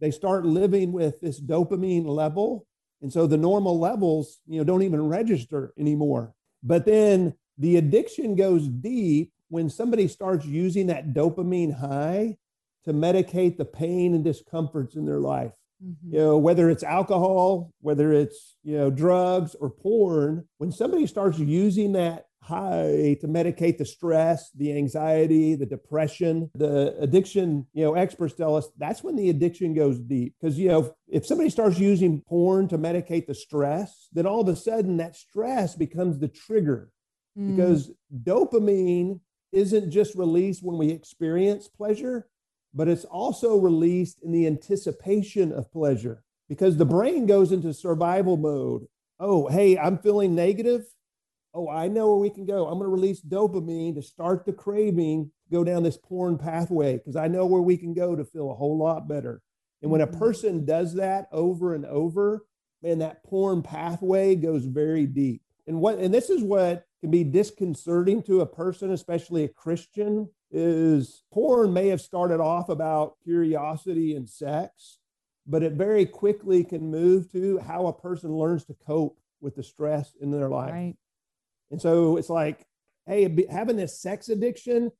they 0.00 0.10
start 0.10 0.44
living 0.44 0.92
with 0.92 1.20
this 1.20 1.40
dopamine 1.40 2.06
level. 2.06 2.66
And 3.02 3.12
so 3.12 3.26
the 3.26 3.36
normal 3.36 3.78
levels, 3.78 4.38
you 4.46 4.58
know, 4.58 4.64
don't 4.64 4.82
even 4.82 5.08
register 5.08 5.72
anymore. 5.78 6.34
But 6.62 6.86
then 6.86 7.34
the 7.58 7.76
addiction 7.76 8.34
goes 8.36 8.68
deep 8.68 9.32
when 9.48 9.70
somebody 9.70 10.08
starts 10.08 10.46
using 10.46 10.88
that 10.88 11.12
dopamine 11.14 11.78
high 11.78 12.36
to 12.84 12.92
medicate 12.92 13.56
the 13.56 13.64
pain 13.64 14.14
and 14.14 14.24
discomforts 14.24 14.94
in 14.94 15.04
their 15.04 15.20
life. 15.20 15.52
Mm-hmm. 15.84 16.14
You 16.14 16.18
know, 16.20 16.38
whether 16.38 16.70
it's 16.70 16.82
alcohol, 16.82 17.72
whether 17.80 18.12
it's, 18.12 18.56
you 18.62 18.76
know, 18.76 18.90
drugs 18.90 19.54
or 19.54 19.70
porn, 19.70 20.48
when 20.58 20.72
somebody 20.72 21.06
starts 21.06 21.38
using 21.38 21.92
that 21.92 22.26
high 22.48 23.16
to 23.20 23.28
medicate 23.28 23.78
the 23.78 23.84
stress, 23.84 24.50
the 24.52 24.76
anxiety, 24.76 25.54
the 25.54 25.66
depression, 25.66 26.50
the 26.54 26.96
addiction, 26.98 27.66
you 27.74 27.84
know, 27.84 27.94
experts 27.94 28.34
tell 28.34 28.56
us 28.56 28.68
that's 28.78 29.04
when 29.04 29.14
the 29.14 29.30
addiction 29.30 29.74
goes 29.74 29.98
deep. 29.98 30.34
Because, 30.40 30.58
you 30.58 30.68
know, 30.68 30.94
if 31.06 31.26
somebody 31.26 31.50
starts 31.50 31.78
using 31.78 32.22
porn 32.22 32.66
to 32.68 32.78
medicate 32.78 33.26
the 33.26 33.34
stress, 33.34 34.08
then 34.12 34.26
all 34.26 34.40
of 34.40 34.48
a 34.48 34.56
sudden 34.56 34.96
that 34.96 35.14
stress 35.14 35.76
becomes 35.76 36.18
the 36.18 36.28
trigger. 36.28 36.90
Mm. 37.38 37.54
Because 37.54 37.90
dopamine 38.24 39.20
isn't 39.52 39.90
just 39.90 40.14
released 40.14 40.62
when 40.62 40.78
we 40.78 40.90
experience 40.90 41.68
pleasure, 41.68 42.28
but 42.74 42.88
it's 42.88 43.04
also 43.04 43.56
released 43.56 44.18
in 44.22 44.32
the 44.32 44.46
anticipation 44.46 45.52
of 45.52 45.70
pleasure 45.72 46.24
because 46.48 46.76
the 46.76 46.84
brain 46.84 47.26
goes 47.26 47.52
into 47.52 47.72
survival 47.72 48.36
mode. 48.36 48.86
Oh, 49.20 49.48
hey, 49.48 49.78
I'm 49.78 49.98
feeling 49.98 50.34
negative. 50.34 50.84
Oh, 51.54 51.68
I 51.68 51.88
know 51.88 52.08
where 52.08 52.18
we 52.18 52.30
can 52.30 52.44
go. 52.44 52.66
I'm 52.66 52.78
going 52.78 52.88
to 52.88 52.94
release 52.94 53.20
dopamine 53.20 53.94
to 53.94 54.02
start 54.02 54.44
the 54.44 54.52
craving, 54.52 55.30
go 55.50 55.64
down 55.64 55.82
this 55.82 55.96
porn 55.96 56.38
pathway 56.38 56.98
because 56.98 57.16
I 57.16 57.28
know 57.28 57.46
where 57.46 57.62
we 57.62 57.76
can 57.76 57.94
go 57.94 58.14
to 58.14 58.24
feel 58.24 58.50
a 58.50 58.54
whole 58.54 58.76
lot 58.76 59.08
better. 59.08 59.42
And 59.82 59.90
when 59.90 60.00
a 60.00 60.06
mm-hmm. 60.06 60.18
person 60.18 60.64
does 60.64 60.94
that 60.94 61.28
over 61.32 61.74
and 61.74 61.86
over, 61.86 62.44
man, 62.82 62.98
that 62.98 63.24
porn 63.24 63.62
pathway 63.62 64.34
goes 64.34 64.64
very 64.64 65.06
deep. 65.06 65.42
And 65.66 65.80
what 65.80 65.98
and 65.98 66.12
this 66.12 66.30
is 66.30 66.42
what 66.42 66.84
can 67.00 67.10
be 67.10 67.24
disconcerting 67.24 68.22
to 68.24 68.40
a 68.40 68.46
person, 68.46 68.90
especially 68.90 69.44
a 69.44 69.48
Christian, 69.48 70.28
is 70.50 71.24
porn 71.32 71.72
may 71.72 71.88
have 71.88 72.00
started 72.00 72.40
off 72.40 72.68
about 72.68 73.16
curiosity 73.22 74.16
and 74.16 74.28
sex, 74.28 74.98
but 75.46 75.62
it 75.62 75.74
very 75.74 76.06
quickly 76.06 76.64
can 76.64 76.90
move 76.90 77.30
to 77.32 77.58
how 77.58 77.86
a 77.86 77.92
person 77.92 78.32
learns 78.32 78.64
to 78.64 78.74
cope 78.86 79.18
with 79.40 79.54
the 79.54 79.62
stress 79.62 80.14
in 80.20 80.30
their 80.30 80.48
life. 80.48 80.72
Right. 80.72 80.96
And 81.70 81.80
so 81.80 82.16
it's 82.16 82.30
like, 82.30 82.64
hey, 83.06 83.46
having 83.50 83.76
this 83.76 84.00
sex 84.00 84.28
addiction 84.28 84.90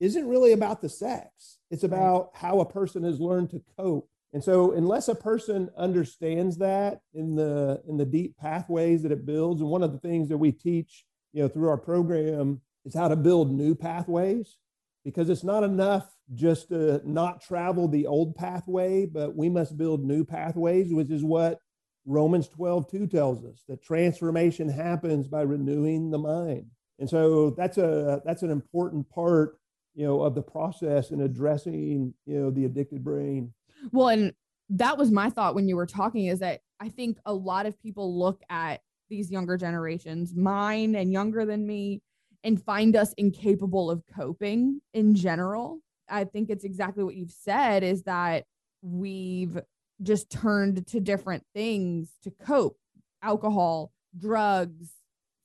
isn't 0.00 0.28
really 0.28 0.52
about 0.52 0.82
the 0.82 0.88
sex. 0.88 1.58
It's 1.70 1.84
about 1.84 2.30
how 2.34 2.60
a 2.60 2.70
person 2.70 3.04
has 3.04 3.20
learned 3.20 3.50
to 3.50 3.62
cope. 3.78 4.08
And 4.32 4.42
so 4.42 4.72
unless 4.72 5.08
a 5.08 5.14
person 5.14 5.70
understands 5.76 6.58
that 6.58 6.98
in 7.14 7.36
the 7.36 7.80
in 7.88 7.96
the 7.96 8.04
deep 8.04 8.36
pathways 8.36 9.02
that 9.02 9.12
it 9.12 9.24
builds, 9.24 9.60
and 9.60 9.70
one 9.70 9.82
of 9.82 9.92
the 9.92 10.00
things 10.00 10.28
that 10.28 10.38
we 10.38 10.50
teach 10.50 11.04
you 11.32 11.42
know, 11.42 11.48
through 11.48 11.68
our 11.68 11.78
program 11.78 12.60
is 12.84 12.94
how 12.94 13.08
to 13.08 13.16
build 13.16 13.52
new 13.52 13.74
pathways 13.74 14.56
because 15.04 15.28
it's 15.28 15.44
not 15.44 15.62
enough 15.62 16.08
just 16.34 16.68
to 16.68 17.00
not 17.04 17.42
travel 17.42 17.86
the 17.86 18.06
old 18.06 18.34
pathway, 18.34 19.06
but 19.06 19.36
we 19.36 19.48
must 19.48 19.76
build 19.76 20.02
new 20.02 20.24
pathways, 20.24 20.92
which 20.92 21.10
is 21.10 21.22
what 21.22 21.58
Romans 22.06 22.48
12, 22.48 22.90
2 22.90 23.06
tells 23.06 23.44
us 23.44 23.62
that 23.68 23.82
transformation 23.82 24.68
happens 24.68 25.26
by 25.26 25.42
renewing 25.42 26.10
the 26.10 26.18
mind. 26.18 26.66
And 26.98 27.08
so 27.08 27.50
that's 27.50 27.78
a 27.78 28.22
that's 28.24 28.42
an 28.42 28.50
important 28.50 29.08
part, 29.10 29.58
you 29.94 30.06
know, 30.06 30.22
of 30.22 30.34
the 30.34 30.42
process 30.42 31.10
in 31.10 31.20
addressing, 31.22 32.14
you 32.26 32.38
know, 32.38 32.50
the 32.50 32.66
addicted 32.66 33.02
brain. 33.02 33.52
Well, 33.90 34.08
and 34.08 34.32
that 34.70 34.96
was 34.96 35.10
my 35.10 35.30
thought 35.30 35.54
when 35.54 35.68
you 35.68 35.76
were 35.76 35.86
talking 35.86 36.26
is 36.26 36.38
that 36.40 36.60
I 36.80 36.88
think 36.88 37.18
a 37.24 37.34
lot 37.34 37.66
of 37.66 37.80
people 37.80 38.18
look 38.18 38.42
at 38.48 38.80
these 39.10 39.30
younger 39.30 39.56
generations, 39.56 40.34
mine 40.34 40.94
and 40.94 41.12
younger 41.12 41.44
than 41.44 41.66
me, 41.66 42.00
and 42.42 42.62
find 42.62 42.96
us 42.96 43.12
incapable 43.14 43.90
of 43.90 44.02
coping 44.14 44.80
in 44.92 45.14
general. 45.14 45.80
I 46.08 46.24
think 46.24 46.50
it's 46.50 46.64
exactly 46.64 47.02
what 47.02 47.14
you've 47.14 47.30
said 47.30 47.82
is 47.82 48.02
that 48.04 48.44
we've 48.82 49.58
just 50.04 50.30
turned 50.30 50.86
to 50.86 51.00
different 51.00 51.44
things 51.54 52.10
to 52.22 52.30
cope 52.30 52.78
alcohol, 53.22 53.92
drugs, 54.16 54.90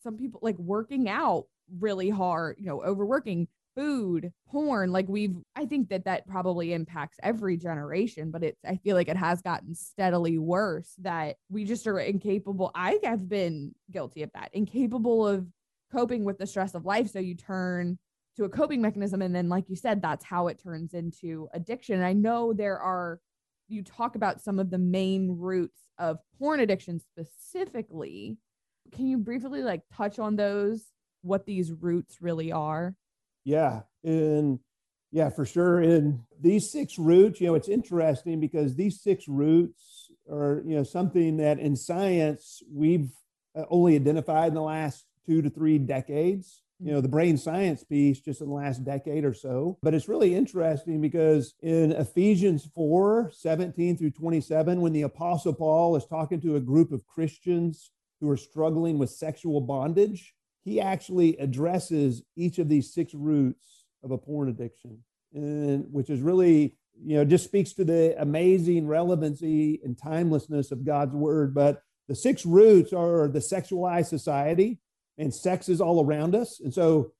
some 0.03 0.17
people 0.17 0.39
like 0.43 0.57
working 0.57 1.09
out 1.09 1.45
really 1.79 2.09
hard, 2.09 2.57
you 2.59 2.65
know, 2.65 2.83
overworking, 2.83 3.47
food, 3.75 4.31
porn. 4.49 4.91
Like 4.91 5.07
we've, 5.07 5.35
I 5.55 5.65
think 5.65 5.89
that 5.89 6.05
that 6.05 6.27
probably 6.27 6.73
impacts 6.73 7.17
every 7.23 7.55
generation, 7.55 8.31
but 8.31 8.43
it's, 8.43 8.59
I 8.65 8.75
feel 8.77 8.95
like 8.95 9.07
it 9.07 9.15
has 9.15 9.41
gotten 9.41 9.73
steadily 9.75 10.37
worse 10.37 10.93
that 10.99 11.37
we 11.49 11.63
just 11.63 11.87
are 11.87 11.99
incapable. 11.99 12.71
I 12.75 12.99
have 13.03 13.29
been 13.29 13.73
guilty 13.91 14.23
of 14.23 14.31
that, 14.33 14.49
incapable 14.53 15.25
of 15.25 15.47
coping 15.91 16.25
with 16.25 16.37
the 16.37 16.47
stress 16.47 16.75
of 16.75 16.85
life. 16.85 17.09
So 17.09 17.19
you 17.19 17.35
turn 17.35 17.97
to 18.35 18.43
a 18.45 18.49
coping 18.49 18.81
mechanism. 18.81 19.21
And 19.21 19.35
then, 19.35 19.49
like 19.49 19.69
you 19.69 19.75
said, 19.75 20.01
that's 20.01 20.25
how 20.25 20.47
it 20.47 20.61
turns 20.61 20.93
into 20.93 21.47
addiction. 21.53 22.01
I 22.01 22.13
know 22.13 22.53
there 22.53 22.79
are, 22.79 23.19
you 23.69 23.83
talk 23.83 24.15
about 24.15 24.41
some 24.41 24.59
of 24.59 24.69
the 24.69 24.77
main 24.77 25.37
roots 25.37 25.79
of 25.97 26.19
porn 26.37 26.59
addiction 26.59 26.99
specifically. 26.99 28.37
Can 28.91 29.07
you 29.07 29.17
briefly 29.17 29.61
like 29.61 29.81
touch 29.95 30.19
on 30.19 30.35
those, 30.35 30.85
what 31.21 31.45
these 31.45 31.71
roots 31.71 32.21
really 32.21 32.51
are? 32.51 32.95
Yeah. 33.43 33.81
And 34.03 34.59
yeah, 35.11 35.29
for 35.29 35.45
sure. 35.45 35.79
And 35.79 36.21
these 36.39 36.69
six 36.69 36.97
roots, 36.99 37.41
you 37.41 37.47
know, 37.47 37.55
it's 37.55 37.69
interesting 37.69 38.39
because 38.39 38.75
these 38.75 39.01
six 39.01 39.27
roots 39.27 40.11
are, 40.31 40.63
you 40.65 40.75
know, 40.75 40.83
something 40.83 41.37
that 41.37 41.59
in 41.59 41.75
science 41.75 42.61
we've 42.71 43.09
uh, 43.55 43.63
only 43.69 43.95
identified 43.95 44.49
in 44.49 44.53
the 44.53 44.61
last 44.61 45.05
two 45.25 45.41
to 45.41 45.49
three 45.49 45.77
decades. 45.77 46.61
You 46.81 46.93
know, 46.93 47.01
the 47.01 47.09
brain 47.09 47.37
science 47.37 47.83
piece 47.83 48.21
just 48.21 48.39
in 48.39 48.47
the 48.47 48.53
last 48.53 48.85
decade 48.85 49.25
or 49.25 49.33
so. 49.33 49.77
But 49.81 49.93
it's 49.93 50.07
really 50.07 50.33
interesting 50.33 51.01
because 51.01 51.53
in 51.61 51.91
Ephesians 51.91 52.69
4 52.73 53.31
17 53.33 53.97
through 53.97 54.11
27, 54.11 54.79
when 54.79 54.93
the 54.93 55.01
Apostle 55.01 55.53
Paul 55.53 55.97
is 55.97 56.05
talking 56.05 56.39
to 56.41 56.55
a 56.55 56.61
group 56.61 56.93
of 56.93 57.05
Christians 57.05 57.91
who 58.21 58.29
are 58.29 58.37
struggling 58.37 58.97
with 58.97 59.09
sexual 59.09 59.59
bondage, 59.59 60.33
he 60.63 60.79
actually 60.79 61.37
addresses 61.37 62.23
each 62.35 62.59
of 62.59 62.69
these 62.69 62.93
six 62.93 63.13
roots 63.13 63.85
of 64.03 64.11
a 64.11 64.17
porn 64.17 64.49
addiction, 64.49 65.03
and 65.33 65.85
which 65.91 66.09
is 66.09 66.21
really, 66.21 66.75
you 67.01 67.17
know, 67.17 67.25
just 67.25 67.43
speaks 67.43 67.73
to 67.73 67.83
the 67.83 68.15
amazing 68.21 68.87
relevancy 68.87 69.81
and 69.83 69.97
timelessness 69.97 70.71
of 70.71 70.85
God's 70.85 71.15
word. 71.15 71.53
But 71.53 71.81
the 72.07 72.15
six 72.15 72.45
roots 72.45 72.93
are 72.93 73.27
the 73.27 73.39
sexualized 73.39 74.07
society, 74.07 74.79
and 75.19 75.33
sex 75.33 75.69
is 75.69 75.81
all 75.81 76.03
around 76.03 76.33
us. 76.33 76.59
And 76.59 76.73
so 76.73 77.11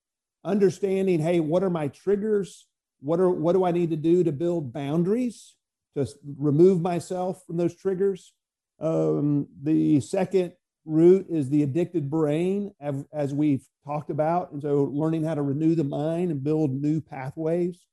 understanding, 0.44 1.20
hey, 1.20 1.40
what 1.42 1.64
are 1.64 1.70
my 1.70 1.90
triggers? 1.90 2.66
What 3.02 3.20
are 3.20 3.30
what 3.30 3.54
do 3.54 3.64
I 3.66 3.72
need 3.72 3.92
to 3.92 3.98
do 3.98 4.24
to 4.24 4.32
build 4.32 4.74
boundaries 4.74 5.56
to 5.96 6.08
remove 6.38 6.82
myself 6.82 7.44
from 7.46 7.58
those 7.58 7.76
triggers? 7.76 8.34
Um, 8.80 9.48
the 9.62 10.00
second 10.00 10.54
root 10.86 11.28
is 11.30 11.50
the 11.50 11.64
addicted 11.64 12.10
brain, 12.10 12.74
as 13.14 13.34
we've 13.34 13.66
talked 13.86 14.10
about. 14.10 14.52
And 14.52 14.62
so 14.62 14.86
learning 14.86 15.24
how 15.24 15.36
to 15.36 15.42
renew 15.42 15.76
the 15.76 15.84
mind 15.84 16.32
and 16.32 16.44
build 16.44 16.72
new 16.72 17.02
pathways. 17.02 17.86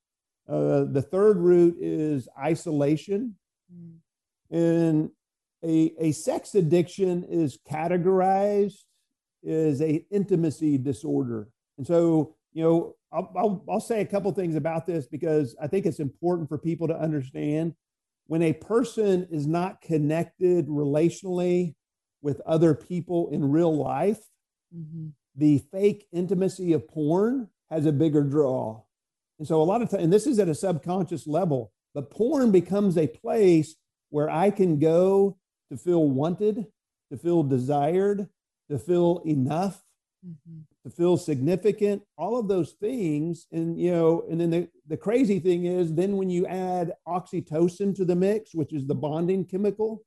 Uh, 0.48 0.84
the 0.84 1.02
third 1.02 1.38
root 1.38 1.76
is 1.80 2.28
isolation. 2.38 3.34
Mm. 3.72 3.96
And 4.50 5.10
a, 5.64 5.92
a 5.98 6.12
sex 6.12 6.54
addiction 6.54 7.24
is 7.24 7.58
categorized 7.68 8.84
as 9.46 9.80
a 9.80 10.04
intimacy 10.10 10.78
disorder. 10.78 11.48
And 11.78 11.86
so, 11.86 12.34
you 12.52 12.62
know, 12.62 12.96
I'll, 13.12 13.32
I'll, 13.36 13.64
I'll 13.68 13.80
say 13.80 14.00
a 14.00 14.06
couple 14.06 14.32
things 14.32 14.56
about 14.56 14.86
this 14.86 15.06
because 15.06 15.54
I 15.60 15.66
think 15.66 15.86
it's 15.86 16.00
important 16.00 16.48
for 16.48 16.58
people 16.58 16.88
to 16.88 16.98
understand 16.98 17.74
when 18.26 18.42
a 18.42 18.52
person 18.52 19.28
is 19.30 19.46
not 19.46 19.80
connected 19.80 20.66
relationally 20.66 21.74
with 22.22 22.40
other 22.40 22.74
people 22.74 23.28
in 23.30 23.50
real 23.50 23.74
life, 23.76 24.18
mm-hmm. 24.76 25.08
the 25.36 25.58
fake 25.70 26.06
intimacy 26.12 26.72
of 26.72 26.88
porn 26.88 27.48
has 27.70 27.86
a 27.86 27.92
bigger 27.92 28.22
draw. 28.22 28.82
And 29.38 29.46
so 29.46 29.62
a 29.62 29.64
lot 29.64 29.82
of 29.82 29.90
times, 29.90 30.02
and 30.02 30.12
this 30.12 30.26
is 30.26 30.38
at 30.38 30.48
a 30.48 30.54
subconscious 30.54 31.26
level, 31.26 31.72
but 31.94 32.10
porn 32.10 32.50
becomes 32.50 32.98
a 32.98 33.06
place 33.06 33.76
where 34.10 34.30
I 34.30 34.50
can 34.50 34.78
go 34.78 35.38
to 35.70 35.76
feel 35.76 36.08
wanted, 36.08 36.66
to 37.12 37.18
feel 37.18 37.42
desired, 37.42 38.28
to 38.70 38.78
feel 38.78 39.22
enough, 39.24 39.82
mm-hmm. 40.26 40.60
to 40.84 40.90
feel 40.90 41.16
significant, 41.16 42.02
all 42.16 42.38
of 42.38 42.48
those 42.48 42.72
things. 42.72 43.46
And, 43.52 43.78
you 43.78 43.92
know, 43.92 44.24
and 44.30 44.40
then 44.40 44.50
the, 44.50 44.68
the 44.86 44.96
crazy 44.96 45.38
thing 45.40 45.66
is, 45.66 45.94
then 45.94 46.16
when 46.16 46.30
you 46.30 46.46
add 46.46 46.92
oxytocin 47.06 47.94
to 47.96 48.04
the 48.04 48.16
mix, 48.16 48.54
which 48.54 48.72
is 48.72 48.86
the 48.86 48.94
bonding 48.94 49.44
chemical, 49.44 50.02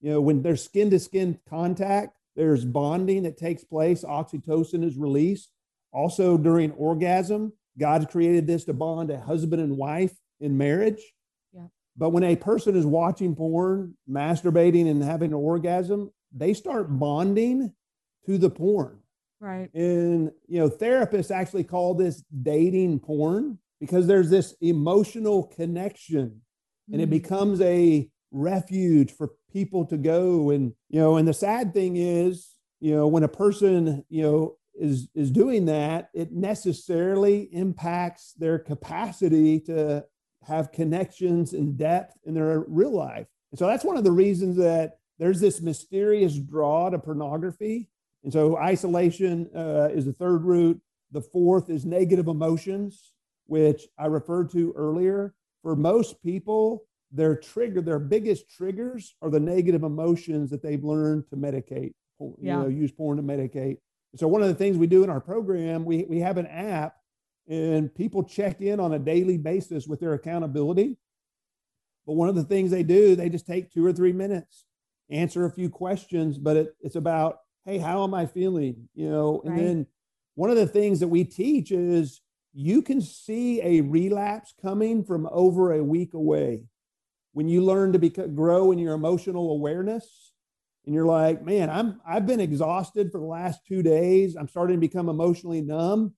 You 0.00 0.12
know, 0.12 0.20
when 0.20 0.42
there's 0.42 0.62
skin 0.62 0.90
to 0.90 0.98
skin 0.98 1.38
contact, 1.48 2.16
there's 2.34 2.64
bonding 2.64 3.22
that 3.22 3.38
takes 3.38 3.64
place, 3.64 4.04
oxytocin 4.04 4.84
is 4.84 4.96
released. 4.96 5.50
Also, 5.92 6.36
during 6.36 6.72
orgasm, 6.72 7.52
God 7.78 8.10
created 8.10 8.46
this 8.46 8.64
to 8.64 8.74
bond 8.74 9.10
a 9.10 9.18
husband 9.18 9.62
and 9.62 9.76
wife 9.76 10.14
in 10.40 10.58
marriage. 10.58 11.00
Yeah. 11.52 11.68
But 11.96 12.10
when 12.10 12.24
a 12.24 12.36
person 12.36 12.76
is 12.76 12.84
watching 12.84 13.34
porn, 13.34 13.96
masturbating, 14.08 14.90
and 14.90 15.02
having 15.02 15.30
an 15.30 15.34
orgasm, 15.34 16.10
they 16.34 16.52
start 16.52 16.98
bonding 16.98 17.72
to 18.26 18.38
the 18.38 18.50
porn. 18.50 18.98
Right. 19.40 19.72
And, 19.74 20.30
you 20.46 20.58
know, 20.58 20.68
therapists 20.68 21.30
actually 21.30 21.64
call 21.64 21.94
this 21.94 22.22
dating 22.42 23.00
porn 23.00 23.58
because 23.80 24.06
there's 24.06 24.30
this 24.30 24.54
emotional 24.60 25.44
connection 25.44 26.40
and 26.90 27.00
it 27.02 27.08
Mm. 27.08 27.10
becomes 27.10 27.60
a 27.60 28.08
refuge 28.32 29.12
for 29.12 29.30
people 29.52 29.84
to 29.86 29.96
go 29.96 30.50
and 30.50 30.72
you 30.88 31.00
know 31.00 31.16
and 31.16 31.26
the 31.26 31.32
sad 31.32 31.72
thing 31.72 31.96
is 31.96 32.48
you 32.80 32.94
know 32.94 33.06
when 33.06 33.22
a 33.22 33.28
person 33.28 34.04
you 34.08 34.20
know 34.22 34.56
is 34.74 35.08
is 35.14 35.30
doing 35.30 35.64
that 35.66 36.10
it 36.12 36.32
necessarily 36.32 37.42
impacts 37.52 38.32
their 38.34 38.58
capacity 38.58 39.60
to 39.60 40.04
have 40.42 40.72
connections 40.72 41.52
and 41.52 41.78
depth 41.78 42.18
in 42.24 42.34
their 42.34 42.64
real 42.68 42.90
life 42.94 43.26
and 43.52 43.58
so 43.58 43.66
that's 43.66 43.84
one 43.84 43.96
of 43.96 44.04
the 44.04 44.12
reasons 44.12 44.56
that 44.56 44.98
there's 45.18 45.40
this 45.40 45.62
mysterious 45.62 46.36
draw 46.38 46.90
to 46.90 46.98
pornography 46.98 47.88
and 48.26 48.32
so 48.32 48.56
isolation 48.58 49.48
uh, 49.56 49.88
is 49.92 50.04
the 50.04 50.12
third 50.12 50.42
root 50.44 50.78
the 51.12 51.22
fourth 51.22 51.70
is 51.70 51.86
negative 51.86 52.26
emotions 52.26 53.12
which 53.46 53.86
i 53.98 54.06
referred 54.06 54.50
to 54.50 54.72
earlier 54.76 55.34
for 55.62 55.74
most 55.74 56.22
people 56.22 56.84
their 57.12 57.36
trigger, 57.36 57.80
their 57.80 57.98
biggest 57.98 58.50
triggers 58.50 59.14
are 59.22 59.30
the 59.30 59.40
negative 59.40 59.84
emotions 59.84 60.50
that 60.50 60.62
they've 60.62 60.82
learned 60.84 61.28
to 61.30 61.36
medicate, 61.36 61.94
you 62.18 62.36
Yeah. 62.40 62.62
know, 62.62 62.66
use 62.68 62.90
porn 62.92 63.16
to 63.16 63.22
medicate. 63.22 63.78
So 64.16 64.26
one 64.26 64.42
of 64.42 64.48
the 64.48 64.54
things 64.54 64.76
we 64.76 64.86
do 64.86 65.04
in 65.04 65.10
our 65.10 65.20
program, 65.20 65.84
we, 65.84 66.04
we 66.04 66.18
have 66.20 66.36
an 66.36 66.46
app 66.46 66.96
and 67.48 67.94
people 67.94 68.24
check 68.24 68.60
in 68.60 68.80
on 68.80 68.94
a 68.94 68.98
daily 68.98 69.38
basis 69.38 69.86
with 69.86 70.00
their 70.00 70.14
accountability. 70.14 70.98
But 72.06 72.14
one 72.14 72.28
of 72.28 72.34
the 72.34 72.44
things 72.44 72.70
they 72.70 72.82
do, 72.82 73.14
they 73.14 73.28
just 73.28 73.46
take 73.46 73.70
two 73.70 73.86
or 73.86 73.92
three 73.92 74.12
minutes, 74.12 74.64
answer 75.08 75.44
a 75.44 75.50
few 75.50 75.70
questions, 75.70 76.38
but 76.38 76.56
it, 76.56 76.76
it's 76.80 76.96
about, 76.96 77.38
hey, 77.66 77.78
how 77.78 78.04
am 78.04 78.14
I 78.14 78.24
feeling? 78.26 78.88
You 78.94 79.10
know, 79.10 79.42
and 79.44 79.52
Right. 79.52 79.62
then 79.62 79.86
one 80.36 80.50
of 80.50 80.56
the 80.56 80.66
things 80.66 81.00
that 81.00 81.08
we 81.08 81.24
teach 81.24 81.72
is 81.72 82.20
you 82.54 82.80
can 82.80 83.02
see 83.02 83.60
a 83.60 83.82
relapse 83.82 84.54
coming 84.62 85.04
from 85.04 85.28
over 85.30 85.72
a 85.72 85.84
week 85.84 86.14
away 86.14 86.62
when 87.32 87.48
you 87.48 87.62
learn 87.62 87.92
to 87.92 87.98
become, 87.98 88.34
grow 88.34 88.72
in 88.72 88.78
your 88.78 88.94
emotional 88.94 89.50
awareness 89.50 90.32
and 90.86 90.94
you're 90.94 91.04
like 91.04 91.42
man 91.44 91.68
i'm 91.68 92.00
i've 92.08 92.26
been 92.26 92.40
exhausted 92.40 93.12
for 93.12 93.18
the 93.18 93.26
last 93.26 93.60
two 93.66 93.82
days 93.82 94.36
i'm 94.36 94.48
starting 94.48 94.76
to 94.76 94.80
become 94.80 95.10
emotionally 95.10 95.60
numb 95.60 96.14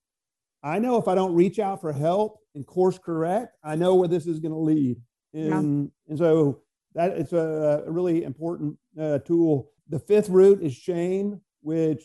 i 0.62 0.78
know 0.78 0.96
if 0.96 1.08
i 1.08 1.14
don't 1.14 1.34
reach 1.34 1.58
out 1.58 1.80
for 1.80 1.92
help 1.92 2.38
and 2.54 2.64
course 2.66 2.98
correct 2.98 3.56
i 3.64 3.74
know 3.74 3.96
where 3.96 4.06
this 4.06 4.28
is 4.28 4.38
going 4.38 4.52
to 4.52 4.58
lead 4.58 4.96
Yeah. 5.32 5.58
and 5.58 5.90
and 6.08 6.18
so 6.18 6.60
that 6.94 7.18
it's 7.18 7.32
a, 7.32 7.82
a 7.84 7.90
really 7.90 8.22
important 8.22 8.76
uh, 9.00 9.18
tool 9.18 9.72
the 9.88 9.98
fifth 9.98 10.28
root 10.28 10.62
is 10.62 10.74
shame 10.74 11.40
which 11.62 12.02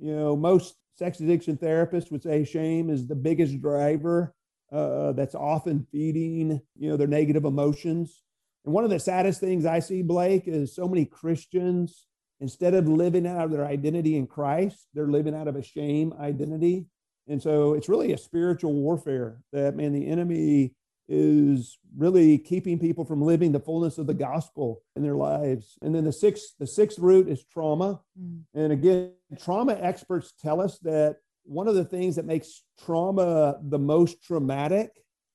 you 0.00 0.14
know 0.14 0.36
most 0.36 0.76
sex 0.94 1.20
addiction 1.20 1.56
therapists 1.56 2.10
would 2.10 2.22
say 2.22 2.44
shame 2.44 2.90
is 2.90 3.06
the 3.06 3.14
biggest 3.14 3.60
driver 3.60 4.34
uh, 4.72 5.12
that's 5.12 5.34
often 5.34 5.86
feeding 5.92 6.60
you 6.76 6.90
know 6.90 6.96
their 6.96 7.06
negative 7.06 7.44
emotions 7.44 8.22
and 8.64 8.72
one 8.72 8.84
of 8.84 8.90
the 8.90 9.00
saddest 9.00 9.40
things 9.40 9.66
I 9.66 9.80
see, 9.80 10.02
Blake, 10.02 10.44
is 10.46 10.74
so 10.74 10.86
many 10.86 11.04
Christians, 11.04 12.06
instead 12.40 12.74
of 12.74 12.88
living 12.88 13.26
out 13.26 13.44
of 13.44 13.50
their 13.50 13.66
identity 13.66 14.16
in 14.16 14.26
Christ, 14.26 14.86
they're 14.94 15.08
living 15.08 15.34
out 15.34 15.48
of 15.48 15.56
a 15.56 15.62
shame 15.62 16.12
identity. 16.20 16.86
And 17.28 17.42
so 17.42 17.74
it's 17.74 17.88
really 17.88 18.12
a 18.12 18.18
spiritual 18.18 18.72
warfare 18.72 19.40
that, 19.52 19.76
man, 19.76 19.92
the 19.92 20.06
enemy 20.06 20.74
is 21.08 21.78
really 21.96 22.38
keeping 22.38 22.78
people 22.78 23.04
from 23.04 23.20
living 23.20 23.52
the 23.52 23.60
fullness 23.60 23.98
of 23.98 24.06
the 24.06 24.14
gospel 24.14 24.82
in 24.96 25.02
their 25.02 25.16
lives. 25.16 25.76
And 25.82 25.94
then 25.94 26.04
the 26.04 26.12
sixth, 26.12 26.54
the 26.58 26.66
sixth 26.66 26.98
root 26.98 27.28
is 27.28 27.44
trauma. 27.44 28.00
Mm. 28.20 28.42
And 28.54 28.72
again, 28.72 29.12
trauma 29.40 29.74
experts 29.74 30.32
tell 30.40 30.60
us 30.60 30.78
that 30.80 31.16
one 31.44 31.68
of 31.68 31.74
the 31.74 31.84
things 31.84 32.16
that 32.16 32.24
makes 32.24 32.62
trauma 32.84 33.58
the 33.62 33.78
most 33.78 34.22
traumatic 34.22 34.90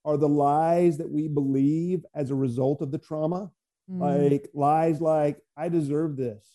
are 0.05 0.17
the 0.17 0.29
lies 0.29 0.97
that 0.97 1.09
we 1.09 1.27
believe 1.27 2.05
as 2.15 2.31
a 2.31 2.35
result 2.35 2.81
of 2.81 2.91
the 2.91 2.97
trauma. 2.97 3.51
Mm. 3.91 4.31
Like 4.31 4.49
lies 4.53 5.01
like, 5.01 5.37
I 5.55 5.69
deserve 5.69 6.15
this, 6.15 6.45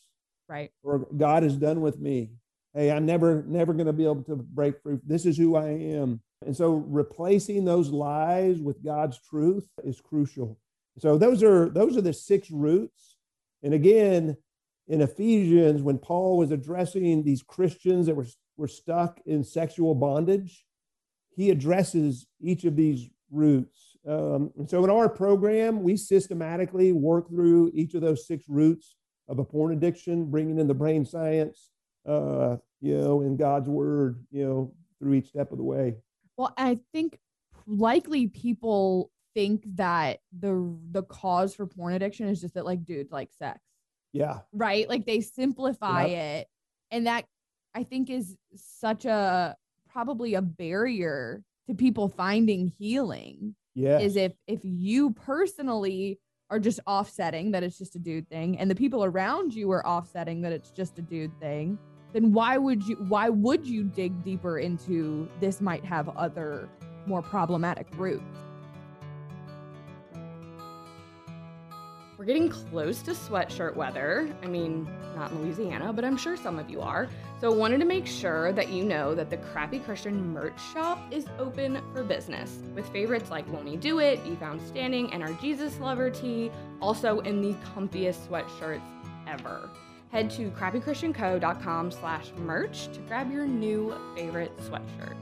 right. 0.49 0.71
or 0.83 1.07
God 1.17 1.45
is 1.45 1.57
done 1.57 1.81
with 1.81 1.99
me. 1.99 2.33
Hey, 2.75 2.91
I'm 2.91 3.05
never, 3.05 3.45
never 3.47 3.75
going 3.75 3.87
to 3.87 3.93
be 3.93 4.05
able 4.05 4.23
to 4.25 4.37
break 4.37 4.83
free. 4.83 4.99
This 5.07 5.27
is 5.27 5.37
who 5.37 5.57
I 5.57 5.69
am. 5.69 6.23
And 6.47 6.57
so 6.57 6.75
replacing 6.75 7.65
those 7.65 7.91
lies 7.91 8.61
with 8.61 8.85
God's 8.85 9.19
truth 9.19 9.69
is 9.85 10.01
crucial. 10.01 10.59
So 10.99 11.17
those 11.17 11.43
are 11.43 11.69
those 11.71 11.97
are 11.97 12.03
the 12.03 12.13
six 12.13 12.51
roots. 12.51 13.17
And 13.63 13.75
again, 13.75 14.37
in 14.89 15.01
Ephesians, 15.01 15.83
when 15.83 15.99
Paul 15.99 16.37
was 16.37 16.51
addressing 16.51 17.23
these 17.23 17.43
Christians 17.43 18.07
that 18.07 18.17
were, 18.17 18.27
were 18.57 18.69
stuck 18.69 19.21
in 19.25 19.45
sexual 19.45 19.95
bondage, 19.95 20.65
he 21.35 21.51
addresses 21.51 22.27
each 22.41 22.65
of 22.65 22.77
these 22.77 23.09
roots. 23.31 23.97
Um, 24.07 24.51
and 24.59 24.69
so 24.69 24.83
in 24.85 24.91
our 24.91 25.09
program, 25.09 25.83
we 25.83 25.97
systematically 25.97 26.93
work 26.93 27.29
through 27.29 27.71
each 27.73 27.95
of 27.95 28.03
those 28.03 28.27
six 28.27 28.45
roots 28.49 28.97
of 29.29 29.39
a 29.39 29.45
porn 29.45 29.73
addiction, 29.73 30.27
bringing 30.27 30.59
in 30.59 30.67
the 30.67 30.75
brain 30.75 31.07
science, 31.07 31.71
uh, 32.07 32.57
you 32.81 32.99
know, 32.99 33.23
in 33.23 33.37
God's 33.37 33.69
word, 33.69 34.25
you 34.31 34.45
know, 34.45 34.75
through 34.99 35.15
each 35.15 35.29
step 35.29 35.53
of 35.53 35.59
the 35.59 35.65
way. 35.65 35.95
Well, 36.37 36.53
I 36.57 36.79
think 36.93 37.19
likely 37.67 38.27
people 38.29 39.11
think 39.35 39.65
that 39.77 40.21
the 40.39 40.77
the 40.91 41.03
cause 41.03 41.55
for 41.55 41.67
porn 41.67 41.95
addiction 41.95 42.29
is 42.29 42.41
just 42.41 42.55
that 42.55 42.65
like 42.67 42.85
dudes 42.85 43.13
like 43.13 43.31
sex, 43.33 43.61
Yeah. 44.13 44.41
right? 44.53 44.89
Like 44.89 45.07
they 45.07 45.21
simplify 45.21 46.05
it, 46.05 46.49
and 46.91 47.07
that 47.07 47.25
I 47.75 47.85
think 47.85 48.11
is 48.11 48.37
such 48.55 49.05
a 49.05 49.57
probably 49.89 50.35
a 50.35 50.43
barrier 50.43 51.43
to 51.69 51.75
people 51.75 52.09
finding 52.09 52.69
healing. 52.69 53.55
Yeah. 53.75 53.99
Is 54.01 54.17
if 54.17 54.33
if 54.47 54.61
you 54.63 55.11
personally 55.13 56.19
are 56.51 56.59
just 56.61 56.81
offsetting 56.87 57.53
that 57.53 57.63
it's 57.63 57.79
just 57.79 57.97
a 57.97 57.99
dude 57.99 58.29
thing, 58.29 58.59
and 58.59 58.71
the 58.71 58.75
people 58.75 59.03
around 59.05 59.55
you 59.55 59.71
are 59.71 59.87
offsetting 59.87 60.43
that 60.43 60.53
it's 60.53 60.71
just 60.71 60.99
a 60.99 61.03
dude 61.03 61.39
thing. 61.41 61.79
Then 62.13 62.33
why 62.33 62.59
would 62.59 62.87
you 62.87 62.97
why 63.09 63.29
would 63.29 63.67
you 63.67 63.85
dig 63.85 64.23
deeper 64.23 64.59
into 64.59 65.29
this 65.41 65.61
might 65.61 65.85
have 65.85 66.09
other 66.11 66.69
more 67.07 67.23
problematic 67.23 67.87
roots? 67.97 68.23
We're 72.23 72.27
getting 72.27 72.51
close 72.51 73.03
to 73.03 73.13
sweatshirt 73.13 73.75
weather. 73.75 74.33
I 74.45 74.47
mean, 74.47 74.89
not 75.17 75.33
in 75.33 75.43
Louisiana, 75.43 75.93
but 75.93 76.05
I'm 76.05 76.17
sure 76.17 76.37
some 76.37 76.57
of 76.57 76.71
you 76.71 76.81
are. 76.81 77.09
So, 77.41 77.53
I 77.53 77.57
wanted 77.57 77.79
to 77.79 77.85
make 77.85 78.07
sure 78.07 78.53
that 78.53 78.69
you 78.69 78.85
know 78.85 79.13
that 79.17 79.29
the 79.29 79.39
Crappy 79.39 79.81
Christian 79.81 80.33
merch 80.33 80.61
shop 80.73 81.01
is 81.11 81.27
open 81.41 81.83
for 81.93 82.05
business 82.05 82.61
with 82.77 82.89
favorites 82.91 83.33
like 83.33 83.53
Won't 83.53 83.81
Do 83.81 83.99
It, 83.99 84.23
Be 84.23 84.37
Found 84.37 84.63
Standing, 84.63 85.13
and 85.13 85.21
our 85.21 85.33
Jesus 85.41 85.81
Lover 85.81 86.11
tee, 86.11 86.53
also 86.81 87.19
in 87.21 87.43
the 87.43 87.55
comfiest 87.75 88.29
sweatshirts 88.29 88.83
ever. 89.27 89.69
Head 90.13 90.29
to 90.33 90.51
crappychristianco.com 90.51 91.91
slash 91.91 92.33
merch 92.37 92.89
to 92.93 93.01
grab 93.09 93.33
your 93.33 93.47
new 93.47 93.99
favorite 94.15 94.55
sweatshirt. 94.59 95.17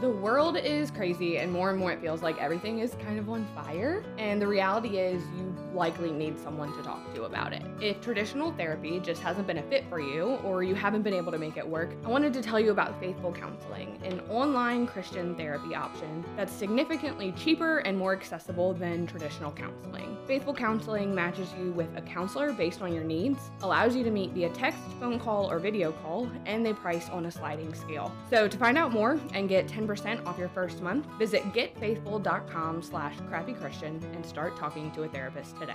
The 0.00 0.08
world 0.08 0.56
is 0.56 0.92
crazy, 0.92 1.38
and 1.38 1.50
more 1.50 1.70
and 1.70 1.78
more 1.80 1.90
it 1.90 2.00
feels 2.00 2.22
like 2.22 2.40
everything 2.40 2.78
is 2.78 2.94
kind 3.04 3.18
of 3.18 3.28
on 3.28 3.44
fire. 3.56 4.04
And 4.16 4.40
the 4.40 4.46
reality 4.46 4.98
is, 4.98 5.20
you 5.36 5.47
likely 5.78 6.10
need 6.10 6.38
someone 6.38 6.76
to 6.76 6.82
talk 6.82 7.14
to 7.14 7.24
about 7.24 7.52
it. 7.52 7.62
If 7.80 8.00
traditional 8.00 8.52
therapy 8.52 9.00
just 9.00 9.22
hasn't 9.22 9.46
been 9.46 9.58
a 9.58 9.62
fit 9.62 9.84
for 9.88 10.00
you, 10.00 10.38
or 10.44 10.62
you 10.62 10.74
haven't 10.74 11.02
been 11.02 11.14
able 11.14 11.32
to 11.32 11.38
make 11.38 11.56
it 11.56 11.66
work, 11.66 11.90
I 12.04 12.08
wanted 12.08 12.34
to 12.34 12.42
tell 12.42 12.58
you 12.58 12.70
about 12.70 12.98
Faithful 13.00 13.32
Counseling, 13.32 13.98
an 14.04 14.20
online 14.28 14.86
Christian 14.86 15.34
therapy 15.36 15.74
option 15.74 16.24
that's 16.36 16.52
significantly 16.52 17.32
cheaper 17.32 17.78
and 17.78 17.96
more 17.96 18.12
accessible 18.12 18.74
than 18.74 19.06
traditional 19.06 19.52
counseling. 19.52 20.16
Faithful 20.26 20.54
Counseling 20.54 21.14
matches 21.14 21.48
you 21.58 21.72
with 21.72 21.88
a 21.96 22.02
counselor 22.02 22.52
based 22.52 22.82
on 22.82 22.92
your 22.92 23.04
needs, 23.04 23.38
allows 23.62 23.94
you 23.94 24.02
to 24.02 24.10
meet 24.10 24.32
via 24.32 24.50
text, 24.50 24.80
phone 24.98 25.18
call, 25.18 25.50
or 25.50 25.58
video 25.58 25.92
call, 25.92 26.28
and 26.44 26.66
they 26.66 26.72
price 26.72 27.08
on 27.08 27.26
a 27.26 27.30
sliding 27.30 27.72
scale. 27.72 28.12
So 28.28 28.48
to 28.48 28.58
find 28.58 28.76
out 28.76 28.92
more 28.92 29.20
and 29.32 29.48
get 29.48 29.68
10% 29.68 30.26
off 30.26 30.38
your 30.38 30.48
first 30.48 30.82
month, 30.82 31.06
visit 31.18 31.42
getfaithful.com 31.52 32.82
slash 32.82 33.14
crappychristian 33.30 34.02
and 34.14 34.26
start 34.26 34.56
talking 34.56 34.90
to 34.92 35.04
a 35.04 35.08
therapist 35.08 35.56
today. 35.58 35.67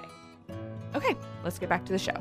Okay, 0.95 1.15
let's 1.43 1.57
get 1.57 1.69
back 1.69 1.85
to 1.85 1.91
the 1.91 1.99
show. 1.99 2.15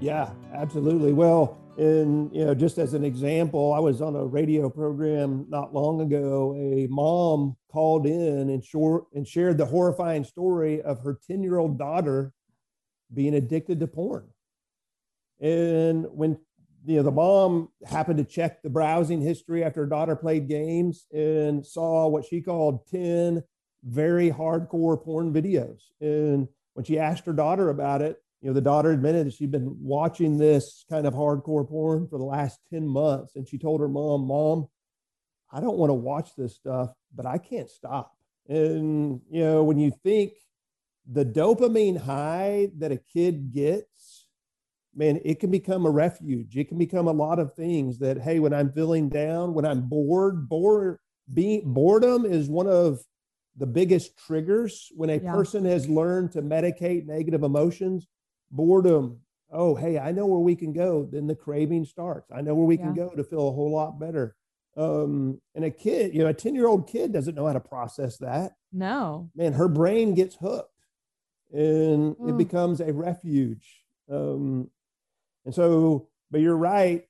Yeah, 0.00 0.30
absolutely. 0.52 1.12
Well, 1.12 1.58
and 1.76 2.34
you 2.34 2.44
know, 2.44 2.54
just 2.54 2.78
as 2.78 2.94
an 2.94 3.04
example, 3.04 3.72
I 3.72 3.80
was 3.80 4.00
on 4.00 4.16
a 4.16 4.24
radio 4.24 4.70
program 4.70 5.46
not 5.48 5.74
long 5.74 6.00
ago. 6.00 6.54
A 6.56 6.86
mom 6.88 7.56
called 7.70 8.06
in 8.06 8.50
and 8.50 8.64
short 8.64 9.04
and 9.12 9.26
shared 9.26 9.58
the 9.58 9.66
horrifying 9.66 10.24
story 10.24 10.80
of 10.82 11.00
her 11.00 11.18
10-year-old 11.28 11.78
daughter 11.78 12.32
being 13.12 13.34
addicted 13.34 13.80
to 13.80 13.86
porn. 13.86 14.28
And 15.40 16.06
when 16.10 16.38
you 16.86 16.96
know 16.96 17.02
the 17.02 17.10
mom 17.10 17.70
happened 17.86 18.18
to 18.18 18.24
check 18.24 18.62
the 18.62 18.70
browsing 18.70 19.20
history 19.20 19.64
after 19.64 19.80
her 19.80 19.86
daughter 19.86 20.16
played 20.16 20.48
games 20.48 21.06
and 21.12 21.66
saw 21.66 22.06
what 22.08 22.24
she 22.24 22.40
called 22.40 22.86
10 22.88 23.42
very 23.84 24.30
hardcore 24.30 25.02
porn 25.02 25.32
videos. 25.32 25.80
And 26.00 26.48
when 26.74 26.84
she 26.84 26.98
asked 26.98 27.26
her 27.26 27.32
daughter 27.32 27.68
about 27.68 28.02
it, 28.02 28.20
you 28.40 28.48
know, 28.48 28.54
the 28.54 28.60
daughter 28.60 28.90
admitted 28.90 29.26
that 29.26 29.32
she'd 29.32 29.50
been 29.50 29.76
watching 29.80 30.36
this 30.36 30.84
kind 30.90 31.06
of 31.06 31.14
hardcore 31.14 31.66
porn 31.66 32.06
for 32.08 32.18
the 32.18 32.24
last 32.24 32.58
10 32.70 32.86
months. 32.86 33.36
And 33.36 33.48
she 33.48 33.56
told 33.56 33.80
her 33.80 33.88
mom, 33.88 34.26
Mom, 34.26 34.68
I 35.50 35.60
don't 35.60 35.78
want 35.78 35.90
to 35.90 35.94
watch 35.94 36.34
this 36.36 36.54
stuff, 36.54 36.90
but 37.14 37.26
I 37.26 37.38
can't 37.38 37.70
stop. 37.70 38.14
And, 38.48 39.20
you 39.30 39.42
know, 39.42 39.64
when 39.64 39.78
you 39.78 39.92
think 40.02 40.32
the 41.10 41.24
dopamine 41.24 41.98
high 41.98 42.70
that 42.78 42.92
a 42.92 42.96
kid 42.96 43.52
gets, 43.52 44.26
man, 44.94 45.20
it 45.24 45.40
can 45.40 45.50
become 45.50 45.86
a 45.86 45.90
refuge. 45.90 46.56
It 46.56 46.68
can 46.68 46.78
become 46.78 47.08
a 47.08 47.12
lot 47.12 47.38
of 47.38 47.54
things 47.54 47.98
that, 48.00 48.18
hey, 48.18 48.40
when 48.40 48.52
I'm 48.52 48.72
feeling 48.72 49.08
down, 49.08 49.54
when 49.54 49.64
I'm 49.64 49.88
bored, 49.88 50.48
bored, 50.48 50.98
being 51.32 51.72
boredom 51.72 52.26
is 52.26 52.48
one 52.48 52.66
of 52.66 53.00
the 53.56 53.66
biggest 53.66 54.16
triggers 54.18 54.90
when 54.94 55.10
a 55.10 55.16
yeah. 55.16 55.32
person 55.32 55.64
has 55.64 55.88
learned 55.88 56.32
to 56.32 56.42
medicate 56.42 57.06
negative 57.06 57.42
emotions 57.42 58.08
boredom. 58.50 59.20
Oh 59.52 59.74
hey 59.74 59.98
i 59.98 60.10
know 60.10 60.26
where 60.26 60.40
we 60.40 60.56
can 60.56 60.72
go. 60.72 61.08
Then 61.10 61.26
the 61.26 61.34
craving 61.34 61.84
starts. 61.84 62.30
I 62.32 62.40
know 62.40 62.54
where 62.54 62.66
we 62.66 62.78
yeah. 62.78 62.84
can 62.84 62.94
go 62.94 63.10
to 63.10 63.24
feel 63.24 63.48
a 63.48 63.52
whole 63.52 63.70
lot 63.70 63.98
better. 63.98 64.36
Um 64.76 65.40
and 65.54 65.64
a 65.64 65.70
kid 65.70 66.14
you 66.14 66.22
know 66.22 66.28
a 66.28 66.34
10 66.34 66.54
year 66.54 66.66
old 66.66 66.88
kid 66.88 67.12
doesn't 67.12 67.34
know 67.34 67.46
how 67.46 67.52
to 67.52 67.60
process 67.60 68.18
that. 68.18 68.52
No. 68.72 69.30
Man 69.34 69.52
her 69.52 69.68
brain 69.68 70.14
gets 70.14 70.36
hooked 70.36 70.70
and 71.52 72.16
mm. 72.16 72.30
it 72.30 72.36
becomes 72.36 72.80
a 72.80 72.92
refuge. 72.92 73.84
Um 74.10 74.70
and 75.44 75.54
so 75.54 76.08
but 76.30 76.40
you're 76.40 76.56
right 76.56 77.04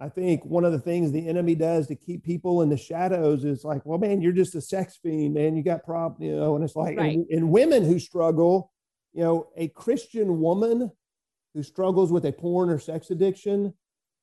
i 0.00 0.08
think 0.08 0.44
one 0.44 0.64
of 0.64 0.72
the 0.72 0.78
things 0.78 1.10
the 1.12 1.28
enemy 1.28 1.54
does 1.54 1.86
to 1.86 1.94
keep 1.94 2.24
people 2.24 2.62
in 2.62 2.68
the 2.68 2.76
shadows 2.76 3.44
is 3.44 3.64
like 3.64 3.84
well 3.84 3.98
man 3.98 4.20
you're 4.20 4.32
just 4.32 4.54
a 4.54 4.60
sex 4.60 4.98
fiend 5.02 5.34
man 5.34 5.56
you 5.56 5.62
got 5.62 5.84
problem 5.84 6.22
you 6.22 6.34
know 6.34 6.54
and 6.54 6.64
it's 6.64 6.76
like 6.76 6.96
right. 6.98 7.14
and, 7.14 7.26
and 7.30 7.50
women 7.50 7.84
who 7.84 7.98
struggle 7.98 8.70
you 9.14 9.22
know, 9.22 9.48
a 9.56 9.68
Christian 9.68 10.40
woman 10.40 10.90
who 11.54 11.62
struggles 11.62 12.12
with 12.12 12.26
a 12.26 12.32
porn 12.32 12.68
or 12.68 12.78
sex 12.78 13.10
addiction, 13.10 13.72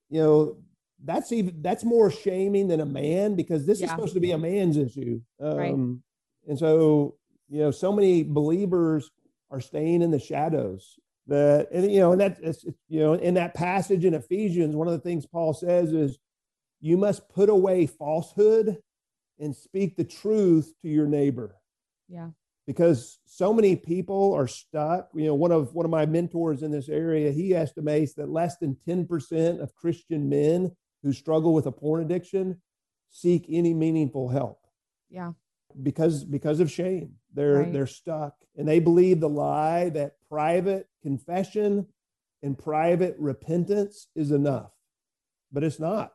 you 0.10 0.22
know, 0.22 0.58
that's 1.04 1.32
even 1.32 1.62
that's 1.62 1.84
more 1.84 2.12
shaming 2.12 2.68
than 2.68 2.82
a 2.82 2.86
man 2.86 3.36
because 3.36 3.66
this 3.66 3.80
yeah. 3.80 3.86
is 3.86 3.92
supposed 3.92 4.14
to 4.14 4.20
be 4.20 4.34
a 4.34 4.38
man's 4.38 4.78
issue. 4.78 5.20
Um, 5.40 5.58
right. 5.58 5.74
And 6.48 6.60
so, 6.60 7.16
you 7.50 7.62
know, 7.62 7.72
so 7.72 7.92
many 7.92 8.24
believers 8.24 9.10
are 9.50 9.62
staying 9.62 10.02
in 10.02 10.12
the 10.12 10.20
shadows. 10.20 11.00
That 11.28 11.70
and 11.72 11.92
you 11.92 12.00
know, 12.00 12.12
and 12.12 12.22
that 12.22 12.40
it's, 12.42 12.66
you 12.88 13.00
know, 13.00 13.14
in 13.14 13.36
that 13.36 13.54
passage 13.54 14.06
in 14.06 14.14
Ephesians, 14.14 14.76
one 14.76 14.88
of 14.88 14.94
the 14.94 15.00
things 15.00 15.26
Paul 15.26 15.54
says 15.54 15.94
is, 15.94 16.18
you 16.80 16.98
must 16.98 17.30
put 17.30 17.50
away 17.50 17.86
falsehood 17.86 18.78
and 19.40 19.56
speak 19.56 19.96
the 19.96 20.04
truth 20.04 20.74
to 20.82 20.90
your 20.90 21.08
neighbor. 21.08 21.56
Yeah 22.10 22.30
because 22.68 23.20
so 23.26 23.54
many 23.54 23.76
people 23.76 24.34
are 24.34 24.48
stuck. 24.48 25.10
You 25.14 25.26
know, 25.26 25.36
one 25.36 25.52
of 25.52 25.74
one 25.74 25.86
of 25.86 25.92
my 25.92 26.06
mentors 26.06 26.64
in 26.64 26.72
this 26.72 26.90
area, 26.90 27.32
he 27.32 27.54
estimates 27.54 28.14
that 28.14 28.30
less 28.30 28.58
than 28.58 28.78
10% 28.88 29.62
of 29.62 29.76
Christian 29.76 30.30
men 30.30 30.72
who 31.04 31.12
struggle 31.12 31.54
with 31.54 31.66
a 31.66 31.72
porn 31.72 32.02
addiction 32.02 32.62
seek 33.10 33.46
any 33.50 33.74
meaningful 33.74 34.30
help. 34.30 34.60
Yeah. 35.10 35.34
Because 35.82 36.24
because 36.24 36.60
of 36.60 36.72
shame. 36.72 37.16
They're 37.34 37.60
right. 37.64 37.74
they're 37.74 37.88
stuck 37.88 38.36
and 38.58 38.68
they 38.68 38.80
believe 38.80 39.20
the 39.20 39.30
lie 39.30 39.90
that 39.90 40.14
private 40.32 40.88
confession 41.04 41.86
and 42.42 42.58
private 42.58 43.16
repentance 43.20 44.08
is 44.16 44.32
enough. 44.32 44.72
But 45.52 45.64
it's 45.64 45.80
not. 45.80 46.14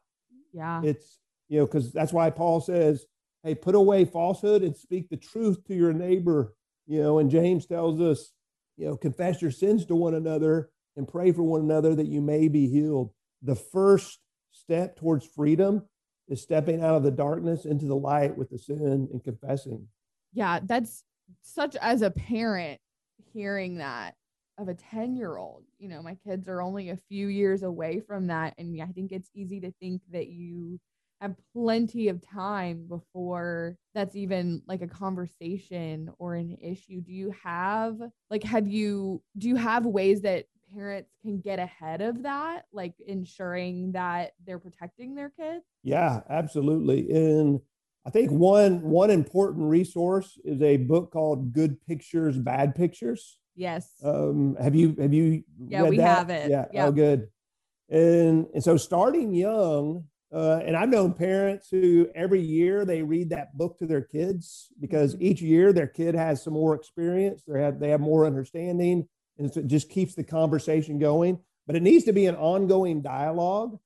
Yeah. 0.53 0.81
It's 0.83 1.19
you 1.49 1.59
know, 1.61 1.67
because 1.67 1.93
that's 1.93 2.13
why 2.13 2.31
Paul 2.31 2.61
says 2.61 3.05
hey, 3.43 3.55
put 3.55 3.77
away 3.77 4.05
falsehood 4.05 4.63
and 4.63 4.77
speak 4.77 5.09
the 5.09 5.17
truth 5.17 5.65
to 5.67 5.75
your 5.75 5.93
neighbor. 5.93 6.55
You 6.89 7.01
know, 7.03 7.19
and 7.19 7.31
James 7.31 7.67
tells 7.67 8.01
us, 8.01 8.33
you 8.77 8.87
know, 8.87 8.97
confess 8.97 9.41
your 9.41 9.53
sins 9.53 9.85
to 9.87 9.95
one 9.95 10.15
another 10.15 10.71
and 10.97 11.07
pray 11.07 11.31
for 11.31 11.43
one 11.43 11.61
another 11.61 11.95
that 11.95 12.09
you 12.09 12.21
may 12.21 12.49
be 12.49 12.69
healed. 12.69 13.13
The 13.43 13.55
first 13.55 14.19
step 14.51 14.97
towards 14.97 15.27
freedom 15.27 15.83
is 16.29 16.43
stepping 16.43 16.83
out 16.83 16.97
of 16.97 17.03
the 17.05 17.11
darkness 17.11 17.67
into 17.67 17.87
the 17.87 17.95
light 17.95 18.37
with 18.37 18.51
the 18.51 18.59
sin 18.59 19.09
and 19.13 19.23
confessing. 19.23 19.87
Yeah, 20.33 20.61
that's 20.65 21.05
such 21.43 21.77
as 21.77 22.03
a 22.03 22.11
parent 22.11 22.81
hearing 23.33 23.79
that 23.79 24.15
of 24.59 24.69
a 24.69 24.75
10 24.75 25.17
year 25.17 25.37
old. 25.37 25.65
You 25.79 25.89
know, 25.89 26.03
my 26.03 26.17
kids 26.27 26.49
are 26.49 26.63
only 26.63 26.91
a 26.91 26.97
few 26.97 27.29
years 27.29 27.63
away 27.63 28.01
from 28.01 28.29
that. 28.29 28.55
And 28.59 28.81
I 28.81 28.87
think 28.87 29.13
it's 29.13 29.31
easy 29.35 29.61
to 29.61 29.73
think 29.81 30.03
that 30.13 30.29
you 30.29 30.81
have 31.21 31.35
plenty 31.55 32.09
of 32.09 32.21
time 32.27 32.87
before 32.89 33.77
that's 33.95 34.17
even 34.17 34.63
like 34.67 34.83
a 34.83 34.87
conversation 34.87 36.11
or 36.19 36.35
an 36.35 36.57
issue 36.61 37.01
do 37.01 37.13
you 37.13 37.35
have 37.43 37.99
like 38.31 38.43
have 38.43 38.67
you 38.67 39.23
do 39.39 39.49
you 39.49 39.57
have 39.57 39.87
ways 39.87 40.21
that 40.21 40.45
parents 40.75 41.11
can 41.23 41.41
get 41.41 41.59
ahead 41.59 42.03
of 42.03 42.23
that 42.23 42.67
like 42.73 42.93
ensuring 43.07 43.93
that 43.93 44.33
they're 44.45 44.59
protecting 44.59 45.15
their 45.15 45.31
kids 45.31 45.65
yeah 45.83 46.21
absolutely 46.29 47.11
and 47.11 47.61
i 48.07 48.11
think 48.11 48.31
one 48.31 48.81
one 48.83 49.11
important 49.11 49.69
resource 49.69 50.39
is 50.45 50.63
a 50.63 50.77
book 50.77 51.13
called 51.13 51.53
good 51.53 51.81
pictures 51.87 52.39
bad 52.39 52.75
pictures 52.75 53.39
yes 53.55 53.91
um 54.05 54.57
have 54.61 54.75
you 54.75 54.95
have 54.99 55.13
you 55.13 55.43
yeah 55.69 55.83
we 55.83 55.97
that? 55.97 56.17
have 56.19 56.31
it 56.31 56.51
yeah 56.51 56.65
yep. 56.73 56.89
oh 56.89 56.93
good 56.93 57.29
and 57.91 58.47
and 58.55 58.63
so 58.63 58.77
starting 58.77 59.35
young 59.35 60.05
uh, 60.35 60.61
and 60.67 60.77
I've 60.77 60.89
known 60.89 61.13
parents 61.13 61.69
who 61.71 62.09
every 62.15 62.41
year 62.41 62.85
they 62.85 63.03
read 63.03 63.31
that 63.31 63.57
book 63.57 63.79
to 63.79 63.87
their 63.87 64.03
kids 64.03 64.69
because 64.81 65.15
mm-hmm. 65.15 65.25
each 65.25 65.41
year 65.41 65.73
their 65.73 65.87
kid 65.87 66.15
has 66.15 66.43
some 66.43 66.53
more 66.53 66.75
experience, 66.75 67.43
they 67.47 67.63
have 67.63 67.79
they 67.79 67.91
have 67.91 68.01
more 68.01 68.27
understanding, 68.27 69.09
and 69.39 69.53
so 69.53 69.61
it 69.61 69.69
just 69.69 69.89
keeps 69.89 70.15
the 70.15 70.25
conversation 70.25 70.99
going. 70.99 71.39
But 71.67 71.77
it 71.77 71.83
needs 71.83 72.05
to 72.05 72.13
be 72.13 72.27
an 72.27 72.37
ongoing 72.37 73.03
dialogue 73.03 73.79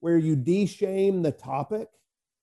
where 0.00 0.18
you 0.18 0.34
de-shame 0.34 1.22
the 1.22 1.30
topic. 1.30 1.88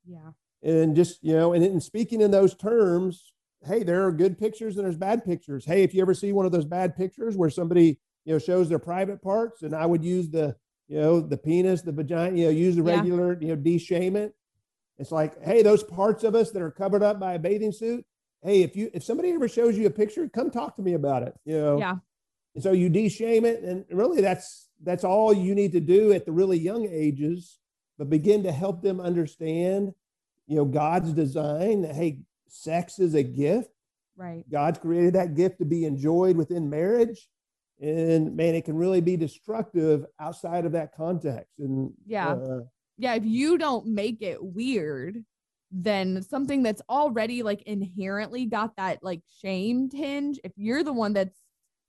Yeah. 0.06 0.32
And 0.62 0.96
just 0.96 1.24
you 1.24 1.34
know, 1.34 1.54
and, 1.54 1.82
speaking 1.82 2.22
in 2.22 2.32
those 2.32 2.54
terms, 2.56 3.32
hey, 3.66 3.84
there 3.84 4.06
are 4.06 4.12
good 4.12 4.38
pictures 4.38 4.76
and 4.76 4.86
there's 4.86 4.98
bad 4.98 5.24
pictures. 5.24 5.66
Hey, 5.66 5.84
if 5.84 5.94
you 5.94 6.02
ever 6.02 6.14
see 6.14 6.34
one 6.34 6.46
of 6.46 6.52
those 6.52 6.66
bad 6.66 6.98
pictures 6.98 7.38
where 7.38 7.50
somebody 7.50 8.00
you 8.26 8.34
know 8.34 8.40
shows 8.40 8.68
their 8.68 8.80
private 8.80 9.22
parts, 9.22 9.62
and 9.62 9.74
I 9.74 9.86
would 9.86 10.04
use 10.04 10.30
the 10.30 10.56
you 10.90 11.00
know, 11.00 11.22
the 11.22 11.38
penis, 11.38 11.84
the 11.84 11.92
vagina, 11.92 12.36
you 12.36 12.46
know, 12.46 12.52
use 12.52 12.76
the 12.76 12.84
regular, 12.84 13.34
yeah. 13.34 13.40
you 13.42 13.48
know, 13.50 13.56
de-shame 13.56 14.16
it. 14.16 14.34
It's 14.98 15.12
like, 15.12 15.42
hey, 15.44 15.62
those 15.62 15.84
parts 15.84 16.24
of 16.24 16.36
us 16.36 16.52
that 16.52 16.62
are 16.62 16.72
covered 16.72 17.04
up 17.04 17.20
by 17.20 17.34
a 17.34 17.40
bathing 17.40 17.72
suit, 17.72 18.04
hey, 18.42 18.64
if 18.64 18.76
you 18.76 18.90
if 18.94 19.04
somebody 19.04 19.32
ever 19.32 19.48
shows 19.48 19.78
you 19.78 19.86
a 19.86 19.92
picture, 19.92 20.28
come 20.28 20.50
talk 20.50 20.76
to 20.76 20.82
me 20.82 20.96
about 20.96 21.24
it. 21.24 21.34
You 21.46 21.58
know. 21.58 21.80
Yeah. 21.80 21.96
And 22.56 22.64
so 22.64 22.72
you 22.72 22.90
de-shame 22.90 23.46
it, 23.46 23.62
and 23.62 23.86
really 23.92 24.22
that's 24.22 24.68
that's 24.84 25.04
all 25.04 25.32
you 25.32 25.54
need 25.54 25.72
to 25.74 25.80
do 25.80 26.12
at 26.12 26.26
the 26.26 26.32
really 26.32 26.58
young 26.58 26.88
ages, 26.90 27.60
but 27.98 28.10
begin 28.10 28.44
to 28.44 28.52
help 28.52 28.82
them 28.82 29.00
understand, 29.00 29.94
you 30.50 30.58
know, 30.58 30.66
God's 30.66 31.14
design. 31.14 31.84
That, 31.84 31.96
hey, 31.96 32.20
sex 32.50 33.00
is 33.00 33.14
a 33.14 33.24
gift. 33.24 33.70
Right. 34.18 34.44
God's 34.52 34.80
created 34.80 35.14
that 35.14 35.36
gift 35.36 35.60
to 35.60 35.66
be 35.66 35.86
enjoyed 35.86 36.36
within 36.36 36.70
marriage 36.70 37.30
and 37.82 38.36
man 38.36 38.56
it 38.56 38.66
can 38.66 38.76
really 38.76 39.02
be 39.02 39.16
destructive 39.16 40.06
outside 40.20 40.66
of 40.66 40.74
that 40.74 40.94
context 40.94 41.54
and 41.60 41.92
yeah 42.06 42.30
uh, 42.30 42.60
yeah 42.98 43.14
if 43.14 43.24
you 43.26 43.58
don't 43.58 43.88
make 43.88 44.22
it 44.22 44.44
weird 44.44 45.24
then 45.72 46.22
something 46.22 46.64
that's 46.64 46.82
already 46.90 47.44
like 47.44 47.62
inherently 47.64 48.46
got 48.46 48.76
that 48.76 49.00
like 49.02 49.22
shame 49.42 49.90
tinge 49.90 50.40
if 50.44 50.52
you're 50.56 50.84
the 50.84 50.94
one 50.94 51.14
that's 51.14 51.40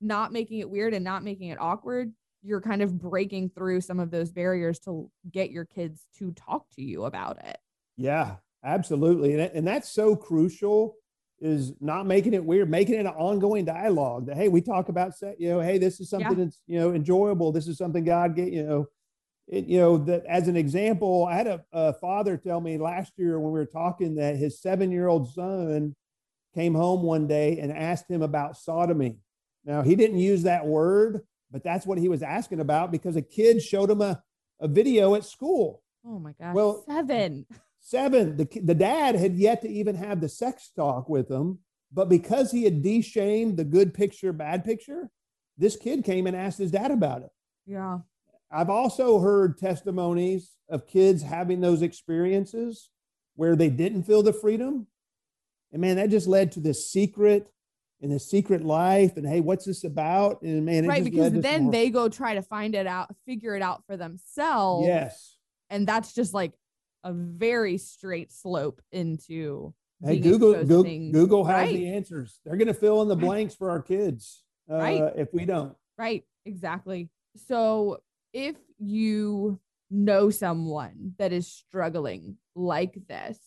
not 0.01 0.33
making 0.33 0.61
it 0.61 0.70
weird 0.70 0.94
and 0.94 1.05
not 1.05 1.25
making 1.25 1.49
it 1.49 1.61
awkward 1.61 2.12
you're 2.42 2.61
kind 2.61 2.83
of 2.83 2.99
breaking 2.99 3.51
through 3.51 3.81
some 3.81 3.99
of 3.99 4.11
those 4.11 4.31
barriers 4.31 4.79
to 4.79 5.11
get 5.31 5.51
your 5.51 5.64
kids 5.64 6.07
to 6.16 6.31
talk 6.33 6.64
to 6.70 6.83
you 6.83 7.05
about 7.05 7.42
it 7.44 7.59
yeah 7.96 8.37
absolutely 8.64 9.33
and, 9.33 9.42
and 9.55 9.66
that's 9.66 9.90
so 9.90 10.14
crucial 10.14 10.96
is 11.40 11.73
not 11.81 12.07
making 12.07 12.35
it 12.35 12.44
weird, 12.44 12.70
making 12.70 12.96
it 12.96 13.07
an 13.07 13.07
ongoing 13.09 13.64
dialogue 13.64 14.27
that, 14.27 14.37
hey, 14.37 14.49
we 14.49 14.61
talk 14.61 14.88
about, 14.88 15.12
you 15.38 15.49
know, 15.49 15.61
hey, 15.61 15.79
this 15.79 16.01
is 16.01 16.11
something 16.11 16.38
yeah. 16.38 16.44
that's, 16.44 16.61
you 16.66 16.79
know, 16.79 16.92
enjoyable. 16.92 17.51
This 17.51 17.66
is 17.66 17.79
something 17.79 18.05
God 18.05 18.37
get, 18.37 18.53
you 18.53 18.62
know, 18.62 18.88
it, 19.49 19.64
you 19.64 19.79
know, 19.79 19.96
that 19.99 20.25
as 20.27 20.49
an 20.49 20.57
example, 20.57 21.27
I 21.29 21.35
had 21.35 21.46
a, 21.46 21.64
a 21.73 21.92
father 21.94 22.37
tell 22.37 22.61
me 22.61 22.79
last 22.79 23.12
year 23.16 23.40
when 23.40 23.53
we 23.53 23.59
were 23.59 23.66
talking 23.66 24.16
that 24.16 24.37
his 24.37 24.61
seven 24.61 24.90
year 24.90 25.09
old 25.09 25.33
son 25.33 25.96
came 26.55 26.75
home 26.75 27.03
one 27.03 27.27
day 27.27 27.59
and 27.59 27.73
asked 27.73 28.11
him 28.11 28.23
about 28.23 28.57
sodomy. 28.57 29.18
Now, 29.64 29.83
he 29.83 29.94
didn't 29.94 30.18
use 30.18 30.42
that 30.42 30.66
word, 30.66 31.23
but 31.51 31.64
that's 31.64 31.87
what 31.87 31.99
he 31.99 32.09
was 32.09 32.23
asking 32.23 32.61
about 32.61 32.92
because 32.92 33.16
a 33.16 33.23
kid 33.23 33.62
showed 33.62 33.90
him 33.90 34.03
a, 34.03 34.23
a 34.61 34.68
video 34.68 35.14
at 35.14 35.25
school. 35.25 35.83
Oh 36.05 36.18
my 36.18 36.33
gosh. 36.38 36.55
Well, 36.55 36.85
seven. 36.87 37.46
Seven. 37.81 38.37
The, 38.37 38.49
the 38.62 38.75
dad 38.75 39.16
had 39.16 39.37
yet 39.37 39.62
to 39.62 39.69
even 39.69 39.97
have 39.97 40.21
the 40.21 40.29
sex 40.29 40.71
talk 40.77 41.09
with 41.09 41.31
him, 41.31 41.59
but 41.93 42.09
because 42.09 42.53
he 42.53 42.64
had 42.64 42.83
de-shamed 42.83 43.57
the 43.57 43.64
good 43.64 43.95
picture, 43.95 44.33
bad 44.33 44.64
picture, 44.64 45.11
this 45.59 45.77
kid 45.77 46.05
came 46.05 46.27
and 46.27 46.37
asked 46.37 46.59
his 46.59 46.71
dad 46.71 46.90
about 46.90 47.23
it. 47.23 47.31
Yeah. 47.66 47.99
I've 48.51 48.71
also 48.71 49.21
heard 49.21 49.59
testimonies 49.59 50.53
of 50.69 50.87
kids 50.87 51.23
having 51.23 51.61
those 51.61 51.83
experiences 51.83 52.90
where 53.35 53.57
they 53.57 53.71
didn't 53.71 54.05
feel 54.05 54.23
the 54.23 54.33
freedom. 54.33 54.87
And 55.73 55.81
man, 55.81 55.97
that 55.97 56.11
just 56.11 56.27
led 56.27 56.53
to 56.53 56.61
this 56.61 56.90
secret 56.90 57.49
and 58.03 58.11
this 58.11 58.29
secret 58.29 58.64
life. 58.64 59.16
And 59.16 59.27
hey, 59.27 59.40
what's 59.40 59.64
this 59.64 59.85
about? 59.85 60.43
And 60.43 60.64
man, 60.64 60.87
right, 60.87 61.05
because 61.05 61.33
then 61.33 61.71
they 61.71 61.90
go 61.90 62.09
try 62.09 62.35
to 62.35 62.43
find 62.43 62.75
it 62.75 62.87
out, 62.87 63.14
figure 63.27 63.55
it 63.55 63.62
out 63.62 63.85
for 63.87 63.97
themselves. 63.97 64.87
Yes. 64.87 65.37
And 65.69 65.87
that's 65.87 66.12
just 66.12 66.35
like 66.35 66.53
a 67.05 67.13
very 67.13 67.79
straight 67.79 68.33
slope 68.33 68.81
into 68.93 69.75
Hey, 70.03 70.19
Google, 70.19 70.55
Google, 70.65 70.85
Google 71.13 71.45
has 71.45 71.55
right. 71.55 71.75
the 71.75 71.95
answers. 71.95 72.41
They're 72.45 72.57
going 72.57 72.69
to 72.69 72.75
fill 72.75 73.03
in 73.03 73.09
the 73.09 73.17
blanks 73.17 73.55
for 73.55 73.71
our 73.71 73.83
kids 73.83 74.45
uh, 74.71 74.77
right. 74.77 75.13
if 75.15 75.29
we 75.35 75.45
don't. 75.45 75.77
Right, 75.99 76.25
exactly. 76.47 77.11
So 77.37 78.03
if 78.33 78.57
you 78.79 79.61
know 79.91 80.31
someone 80.31 81.15
that 81.19 81.33
is 81.33 81.47
struggling 81.47 82.39
like 82.55 82.97
this, 83.09 83.39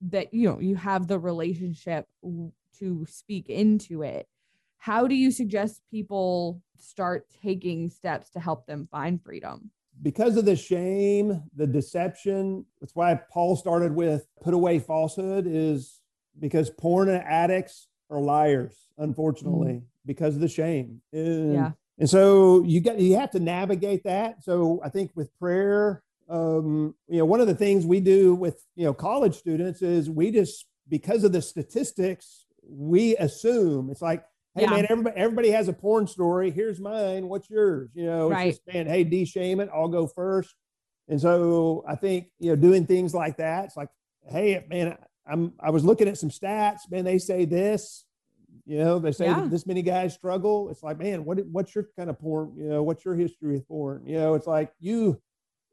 that 0.00 0.32
you 0.32 0.48
know 0.48 0.60
you 0.60 0.76
have 0.76 1.08
the 1.08 1.18
relationship 1.18 2.06
to 2.78 3.06
speak 3.06 3.50
into 3.50 4.02
it, 4.02 4.26
how 4.78 5.06
do 5.06 5.14
you 5.14 5.30
suggest 5.30 5.82
people 5.90 6.62
start 6.78 7.26
taking 7.42 7.90
steps 7.90 8.30
to 8.30 8.40
help 8.40 8.66
them 8.66 8.88
find 8.90 9.22
freedom? 9.22 9.70
Because 10.02 10.36
of 10.36 10.44
the 10.44 10.56
shame, 10.56 11.42
the 11.56 11.66
deception, 11.66 12.64
that's 12.80 12.94
why 12.94 13.20
Paul 13.30 13.56
started 13.56 13.94
with 13.94 14.26
put 14.42 14.54
away 14.54 14.78
falsehood, 14.78 15.46
is 15.46 16.00
because 16.38 16.70
porn 16.70 17.08
addicts 17.08 17.88
are 18.10 18.20
liars, 18.20 18.88
unfortunately, 18.98 19.72
mm. 19.72 19.82
because 20.06 20.34
of 20.34 20.40
the 20.40 20.48
shame. 20.48 21.00
And, 21.12 21.54
yeah. 21.54 21.70
And 21.98 22.08
so 22.08 22.62
you 22.62 22.80
got 22.80 23.00
you 23.00 23.16
have 23.16 23.32
to 23.32 23.40
navigate 23.40 24.04
that. 24.04 24.42
So 24.44 24.80
I 24.84 24.88
think 24.88 25.10
with 25.14 25.36
prayer, 25.38 26.02
um, 26.28 26.94
you 27.08 27.18
know, 27.18 27.24
one 27.24 27.40
of 27.40 27.48
the 27.48 27.54
things 27.54 27.84
we 27.84 28.00
do 28.00 28.34
with 28.34 28.64
you 28.76 28.84
know 28.84 28.94
college 28.94 29.34
students 29.34 29.82
is 29.82 30.08
we 30.08 30.30
just 30.30 30.66
because 30.88 31.24
of 31.24 31.32
the 31.32 31.42
statistics, 31.42 32.46
we 32.62 33.16
assume 33.16 33.90
it's 33.90 34.02
like 34.02 34.24
hey 34.58 34.64
yeah. 34.64 34.70
man, 34.70 34.86
everybody 34.88 35.16
everybody 35.16 35.50
has 35.50 35.68
a 35.68 35.72
porn 35.72 36.06
story. 36.06 36.50
Here's 36.50 36.80
mine. 36.80 37.28
What's 37.28 37.48
yours? 37.48 37.90
You 37.94 38.06
know, 38.06 38.30
right. 38.30 38.50
just 38.50 38.62
saying, 38.70 38.86
hey, 38.86 39.04
de-shame 39.04 39.60
it. 39.60 39.68
I'll 39.74 39.88
go 39.88 40.06
first. 40.06 40.54
And 41.08 41.20
so 41.20 41.84
I 41.88 41.94
think 41.94 42.26
you 42.38 42.50
know 42.50 42.56
doing 42.56 42.86
things 42.86 43.14
like 43.14 43.38
that. 43.38 43.66
It's 43.66 43.76
like, 43.76 43.88
hey 44.28 44.64
man, 44.68 44.96
I'm 45.26 45.52
I 45.60 45.70
was 45.70 45.84
looking 45.84 46.08
at 46.08 46.18
some 46.18 46.30
stats. 46.30 46.80
Man, 46.90 47.04
they 47.04 47.18
say 47.18 47.44
this. 47.44 48.04
You 48.66 48.78
know, 48.78 48.98
they 48.98 49.12
say 49.12 49.26
yeah. 49.26 49.46
this 49.48 49.66
many 49.66 49.80
guys 49.80 50.12
struggle. 50.12 50.68
It's 50.68 50.82
like, 50.82 50.98
man, 50.98 51.24
what 51.24 51.38
what's 51.46 51.74
your 51.74 51.88
kind 51.96 52.10
of 52.10 52.18
porn? 52.18 52.52
You 52.56 52.68
know, 52.68 52.82
what's 52.82 53.04
your 53.04 53.14
history 53.14 53.54
with 53.54 53.66
porn? 53.66 54.02
You 54.06 54.18
know, 54.18 54.34
it's 54.34 54.46
like 54.46 54.72
you. 54.78 55.20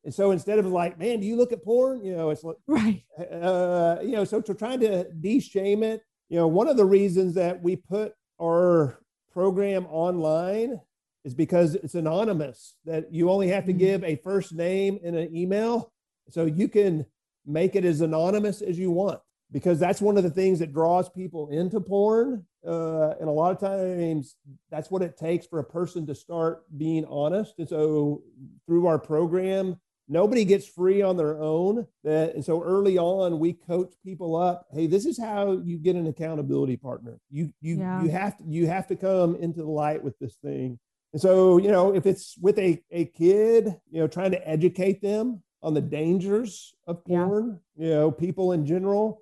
And 0.05 0.13
so 0.13 0.31
instead 0.31 0.59
of 0.59 0.67
like, 0.67 0.99
man, 0.99 1.19
do 1.19 1.25
you 1.25 1.35
look 1.35 1.51
at 1.51 1.63
porn? 1.63 2.05
You 2.05 2.15
know, 2.15 2.29
it's 2.29 2.43
like, 2.43 2.57
right. 2.67 3.03
Uh, 3.19 3.97
you 4.01 4.11
know, 4.11 4.23
so 4.23 4.39
to 4.39 4.53
trying 4.53 4.79
to 4.81 5.11
de-shame 5.11 5.83
it. 5.83 6.03
You 6.29 6.37
know, 6.37 6.47
one 6.47 6.67
of 6.67 6.77
the 6.77 6.85
reasons 6.85 7.33
that 7.35 7.61
we 7.61 7.75
put 7.75 8.13
our 8.41 8.99
program 9.31 9.85
online 9.87 10.79
is 11.23 11.33
because 11.33 11.75
it's 11.75 11.95
anonymous 11.95 12.75
that 12.85 13.11
you 13.11 13.29
only 13.29 13.47
have 13.49 13.65
to 13.65 13.71
mm-hmm. 13.71 13.79
give 13.79 14.03
a 14.03 14.15
first 14.17 14.53
name 14.53 14.99
and 15.03 15.15
an 15.15 15.35
email 15.35 15.91
so 16.29 16.45
you 16.45 16.67
can 16.67 17.05
make 17.45 17.75
it 17.75 17.85
as 17.85 18.01
anonymous 18.01 18.61
as 18.61 18.77
you 18.77 18.91
want 18.91 19.19
because 19.51 19.79
that's 19.79 20.01
one 20.01 20.17
of 20.17 20.23
the 20.23 20.29
things 20.29 20.59
that 20.59 20.73
draws 20.73 21.09
people 21.09 21.49
into 21.49 21.79
porn 21.79 22.45
uh, 22.67 23.11
and 23.19 23.29
a 23.29 23.31
lot 23.31 23.51
of 23.51 23.59
times 23.59 24.35
that's 24.71 24.89
what 24.89 25.01
it 25.01 25.17
takes 25.17 25.45
for 25.45 25.59
a 25.59 25.63
person 25.63 26.05
to 26.05 26.15
start 26.15 26.63
being 26.77 27.05
honest 27.05 27.55
and 27.57 27.69
so 27.69 28.21
through 28.65 28.87
our 28.87 28.99
program 28.99 29.79
nobody 30.07 30.45
gets 30.45 30.67
free 30.67 31.01
on 31.01 31.17
their 31.17 31.39
own 31.39 31.85
that 32.03 32.35
and 32.35 32.45
so 32.45 32.61
early 32.61 32.97
on 32.97 33.39
we 33.39 33.53
coach 33.53 33.93
people 34.03 34.35
up 34.35 34.67
hey 34.71 34.87
this 34.87 35.05
is 35.05 35.17
how 35.17 35.53
you 35.63 35.77
get 35.77 35.95
an 35.95 36.07
accountability 36.07 36.77
partner 36.77 37.19
you 37.29 37.51
you 37.61 37.77
yeah. 37.77 38.03
you 38.03 38.09
have 38.09 38.37
to 38.37 38.43
you 38.47 38.67
have 38.67 38.87
to 38.87 38.95
come 38.95 39.35
into 39.35 39.61
the 39.61 39.69
light 39.69 40.03
with 40.03 40.17
this 40.19 40.35
thing 40.35 40.77
and 41.13 41.21
so 41.21 41.57
you 41.57 41.71
know 41.71 41.93
if 41.93 42.05
it's 42.05 42.37
with 42.39 42.57
a, 42.59 42.81
a 42.91 43.05
kid 43.05 43.75
you 43.89 43.99
know 43.99 44.07
trying 44.07 44.31
to 44.31 44.47
educate 44.47 45.01
them 45.01 45.41
on 45.61 45.73
the 45.73 45.81
dangers 45.81 46.73
of 46.87 47.03
porn 47.05 47.59
yeah. 47.75 47.85
you 47.85 47.93
know 47.93 48.11
people 48.11 48.51
in 48.51 48.65
general 48.65 49.21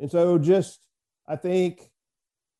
and 0.00 0.10
so 0.10 0.38
just 0.38 0.80
i 1.28 1.36
think 1.36 1.90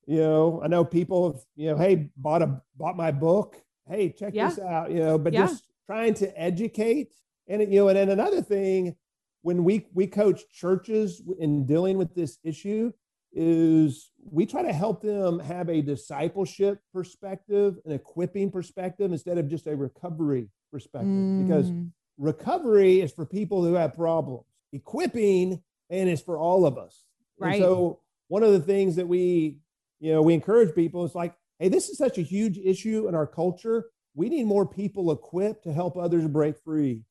you 0.06 0.18
know 0.18 0.60
i 0.62 0.66
know 0.66 0.84
people 0.84 1.32
have 1.32 1.42
you 1.56 1.70
know 1.70 1.76
hey 1.76 2.10
bought 2.16 2.42
a 2.42 2.60
bought 2.76 2.96
my 2.96 3.10
book 3.10 3.56
hey 3.88 4.10
check 4.10 4.34
yeah. 4.34 4.48
this 4.48 4.58
out 4.58 4.90
you 4.90 4.98
know 4.98 5.16
but 5.16 5.32
just 5.32 5.64
trying 5.86 6.14
to 6.14 6.40
educate 6.40 7.12
and 7.48 7.60
you 7.72 7.80
know, 7.80 7.88
and 7.88 7.96
then 7.96 8.10
another 8.10 8.42
thing, 8.42 8.96
when 9.42 9.64
we 9.64 9.86
we 9.94 10.06
coach 10.06 10.42
churches 10.50 11.22
in 11.38 11.66
dealing 11.66 11.98
with 11.98 12.14
this 12.14 12.38
issue, 12.44 12.92
is 13.32 14.12
we 14.30 14.46
try 14.46 14.62
to 14.62 14.72
help 14.72 15.02
them 15.02 15.38
have 15.38 15.68
a 15.68 15.82
discipleship 15.82 16.80
perspective, 16.92 17.78
an 17.84 17.92
equipping 17.92 18.50
perspective, 18.50 19.12
instead 19.12 19.38
of 19.38 19.48
just 19.48 19.66
a 19.66 19.74
recovery 19.74 20.48
perspective. 20.70 21.08
Mm. 21.08 21.46
Because 21.46 21.72
recovery 22.18 23.00
is 23.00 23.12
for 23.12 23.26
people 23.26 23.64
who 23.64 23.74
have 23.74 23.94
problems. 23.94 24.44
Equipping 24.72 25.62
and 25.90 26.08
is 26.08 26.22
for 26.22 26.38
all 26.38 26.64
of 26.66 26.78
us. 26.78 27.04
Right. 27.38 27.54
And 27.54 27.62
so 27.62 28.00
one 28.28 28.42
of 28.42 28.52
the 28.52 28.60
things 28.60 28.96
that 28.96 29.06
we, 29.06 29.58
you 30.00 30.12
know, 30.12 30.22
we 30.22 30.34
encourage 30.34 30.74
people 30.74 31.04
is 31.04 31.14
like, 31.14 31.34
hey, 31.58 31.68
this 31.68 31.88
is 31.88 31.98
such 31.98 32.18
a 32.18 32.22
huge 32.22 32.58
issue 32.58 33.08
in 33.08 33.14
our 33.14 33.26
culture. 33.26 33.90
We 34.14 34.28
need 34.28 34.44
more 34.46 34.66
people 34.66 35.12
equipped 35.12 35.64
to 35.64 35.72
help 35.72 35.96
others 35.96 36.26
break 36.26 36.58
free. 36.58 37.02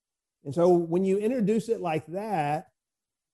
And 0.44 0.54
so 0.54 0.70
when 0.70 1.04
you 1.04 1.18
introduce 1.18 1.70
it 1.70 1.82
like 1.82 2.06
that, 2.08 2.68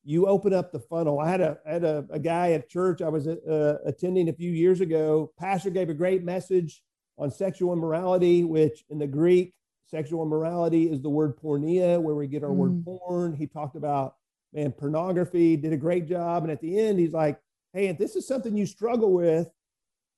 you 0.04 0.26
open 0.26 0.54
up 0.54 0.72
the 0.72 0.80
funnel. 0.80 1.20
I 1.20 1.30
had 1.30 1.41
a 1.41 1.58
I 1.67 1.74
had 1.74 1.84
a, 1.84 2.06
a 2.10 2.20
guy 2.20 2.54
at 2.54 2.70
church 2.70 3.02
I 3.02 3.10
was 3.10 3.28
uh, 3.28 3.78
attending 3.86 4.30
a 4.30 4.34
few 4.34 4.52
years 4.52 4.80
ago. 4.80 5.32
Pastor 5.38 5.70
gave 5.70 5.89
a 5.89 5.93
great 5.93 6.24
message 6.24 6.82
on 7.17 7.30
sexual 7.30 7.74
immorality, 7.74 8.46
which 8.46 8.86
in 8.89 9.00
the 9.00 9.08
Greek, 9.08 9.54
sexual 9.88 10.24
immorality 10.24 10.89
is 10.89 11.02
the 11.02 11.10
word 11.10 11.38
porneia, 11.38 12.02
where 12.02 12.15
we 12.15 12.28
get 12.28 12.43
our 12.43 12.52
mm. 12.52 12.56
word 12.56 12.86
porn. 12.86 13.36
He 13.36 13.48
talked 13.48 13.76
about 13.76 14.15
man 14.54 14.72
pornography. 14.72 15.58
Did 15.58 15.74
a 15.74 15.78
great 15.78 16.08
job, 16.08 16.43
and 16.43 16.52
at 16.52 16.62
the 16.62 16.80
end, 16.80 17.00
he's 17.00 17.13
like, 17.13 17.38
"Hey, 17.74 17.88
if 17.88 17.98
this 17.98 18.15
is 18.15 18.26
something 18.26 18.56
you 18.56 18.65
struggle 18.65 19.12
with, 19.12 19.50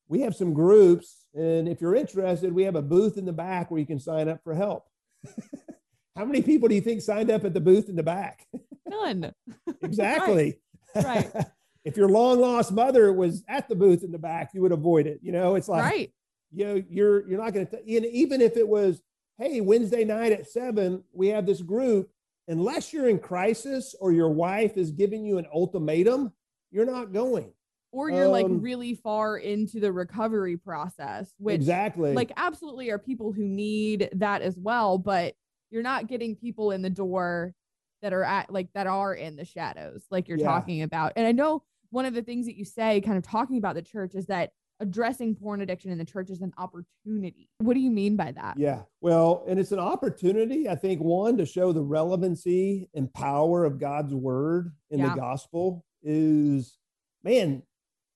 we 0.07 0.21
have 0.21 0.35
some 0.35 0.53
groups, 0.53 1.25
and 1.33 1.67
if 1.67 1.81
you're 1.81 1.95
interested, 1.95 2.53
we 2.53 2.63
have 2.63 2.75
a 2.75 2.81
booth 2.83 3.17
in 3.17 3.25
the 3.25 3.33
back 3.33 3.71
where 3.71 3.79
you 3.79 3.87
can 3.87 3.99
sign 3.99 4.29
up 4.29 4.43
for 4.43 4.53
help." 4.53 4.85
How 6.15 6.25
many 6.25 6.41
people 6.41 6.67
do 6.67 6.75
you 6.75 6.81
think 6.81 7.01
signed 7.01 7.31
up 7.31 7.45
at 7.45 7.53
the 7.53 7.61
booth 7.61 7.89
in 7.89 7.95
the 7.95 8.03
back? 8.03 8.45
None. 8.87 9.33
exactly. 9.81 10.59
right. 10.95 11.33
right. 11.33 11.45
if 11.85 11.95
your 11.95 12.09
long 12.09 12.39
lost 12.39 12.71
mother 12.71 13.13
was 13.13 13.43
at 13.47 13.69
the 13.69 13.75
booth 13.75 14.03
in 14.03 14.11
the 14.11 14.19
back, 14.19 14.51
you 14.53 14.61
would 14.61 14.71
avoid 14.71 15.07
it. 15.07 15.19
You 15.21 15.31
know, 15.31 15.55
it's 15.55 15.69
like, 15.69 15.83
right. 15.83 16.13
you 16.51 16.65
know, 16.65 16.83
you're, 16.89 17.27
you're 17.29 17.41
not 17.41 17.53
going 17.53 17.67
to, 17.67 17.85
even 17.85 18.41
if 18.41 18.57
it 18.57 18.67
was, 18.67 19.01
Hey, 19.37 19.61
Wednesday 19.61 20.03
night 20.03 20.33
at 20.33 20.49
seven, 20.49 21.01
we 21.13 21.27
have 21.27 21.45
this 21.45 21.61
group. 21.61 22.09
Unless 22.49 22.91
you're 22.91 23.07
in 23.07 23.19
crisis 23.19 23.95
or 24.01 24.11
your 24.11 24.29
wife 24.29 24.75
is 24.75 24.91
giving 24.91 25.23
you 25.23 25.37
an 25.37 25.45
ultimatum, 25.53 26.33
you're 26.71 26.85
not 26.85 27.13
going 27.13 27.53
or 27.91 28.09
you're 28.09 28.25
um, 28.25 28.31
like 28.31 28.45
really 28.49 28.95
far 28.95 29.37
into 29.37 29.79
the 29.79 29.91
recovery 29.91 30.57
process 30.57 31.33
which 31.37 31.55
exactly 31.55 32.13
like 32.13 32.31
absolutely 32.37 32.89
are 32.89 32.99
people 32.99 33.31
who 33.31 33.43
need 33.43 34.09
that 34.13 34.41
as 34.41 34.57
well 34.57 34.97
but 34.97 35.33
you're 35.69 35.83
not 35.83 36.07
getting 36.07 36.35
people 36.35 36.71
in 36.71 36.81
the 36.81 36.89
door 36.89 37.53
that 38.01 38.13
are 38.13 38.23
at 38.23 38.51
like 38.51 38.71
that 38.73 38.87
are 38.87 39.13
in 39.13 39.35
the 39.35 39.45
shadows 39.45 40.05
like 40.09 40.27
you're 40.27 40.37
yeah. 40.37 40.45
talking 40.45 40.81
about. 40.81 41.13
And 41.15 41.27
i 41.27 41.31
know 41.31 41.63
one 41.91 42.05
of 42.05 42.13
the 42.13 42.21
things 42.21 42.45
that 42.45 42.55
you 42.55 42.65
say 42.65 43.01
kind 43.01 43.17
of 43.17 43.23
talking 43.23 43.57
about 43.57 43.75
the 43.75 43.81
church 43.81 44.13
is 44.15 44.27
that 44.27 44.51
addressing 44.79 45.35
porn 45.35 45.61
addiction 45.61 45.91
in 45.91 45.97
the 45.97 46.05
church 46.05 46.29
is 46.29 46.41
an 46.41 46.53
opportunity. 46.57 47.49
What 47.57 47.73
do 47.73 47.81
you 47.81 47.91
mean 47.91 48.15
by 48.15 48.31
that? 48.31 48.57
Yeah. 48.57 48.83
Well 49.01 49.43
and 49.47 49.59
it's 49.59 49.71
an 49.71 49.79
opportunity 49.79 50.69
i 50.69 50.75
think 50.75 51.01
one 51.01 51.37
to 51.37 51.45
show 51.45 51.71
the 51.71 51.81
relevancy 51.81 52.89
and 52.93 53.13
power 53.13 53.65
of 53.65 53.79
god's 53.79 54.13
word 54.13 54.71
in 54.89 54.99
yeah. 54.99 55.09
the 55.09 55.15
gospel 55.19 55.85
is 56.03 56.77
man 57.23 57.63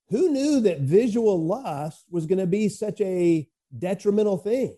who 0.10 0.30
knew 0.30 0.62
that 0.62 0.82
visual 0.82 1.44
lust 1.44 2.06
was 2.10 2.26
going 2.26 2.40
to 2.40 2.48
be 2.48 2.70
such 2.70 3.02
a 3.02 3.48
detrimental 3.78 4.38
thing 4.38 4.78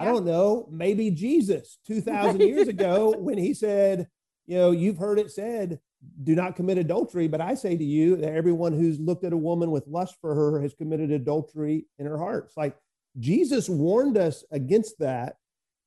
I 0.00 0.04
don't 0.06 0.24
know, 0.24 0.66
maybe 0.70 1.10
Jesus 1.10 1.78
2000 1.86 2.40
years 2.40 2.68
ago 2.68 3.14
when 3.18 3.38
he 3.38 3.54
said, 3.54 4.08
you 4.46 4.56
know, 4.56 4.70
you've 4.70 4.98
heard 4.98 5.18
it 5.18 5.30
said, 5.30 5.78
do 6.22 6.34
not 6.34 6.56
commit 6.56 6.78
adultery. 6.78 7.28
But 7.28 7.40
I 7.40 7.54
say 7.54 7.76
to 7.76 7.84
you 7.84 8.16
that 8.16 8.32
everyone 8.32 8.72
who's 8.72 8.98
looked 8.98 9.24
at 9.24 9.32
a 9.32 9.36
woman 9.36 9.70
with 9.70 9.86
lust 9.86 10.16
for 10.20 10.34
her 10.34 10.60
has 10.60 10.74
committed 10.74 11.10
adultery 11.10 11.86
in 11.98 12.06
her 12.06 12.18
heart. 12.18 12.44
It's 12.46 12.56
like 12.56 12.76
Jesus 13.18 13.68
warned 13.68 14.16
us 14.16 14.44
against 14.50 14.98
that, 15.00 15.36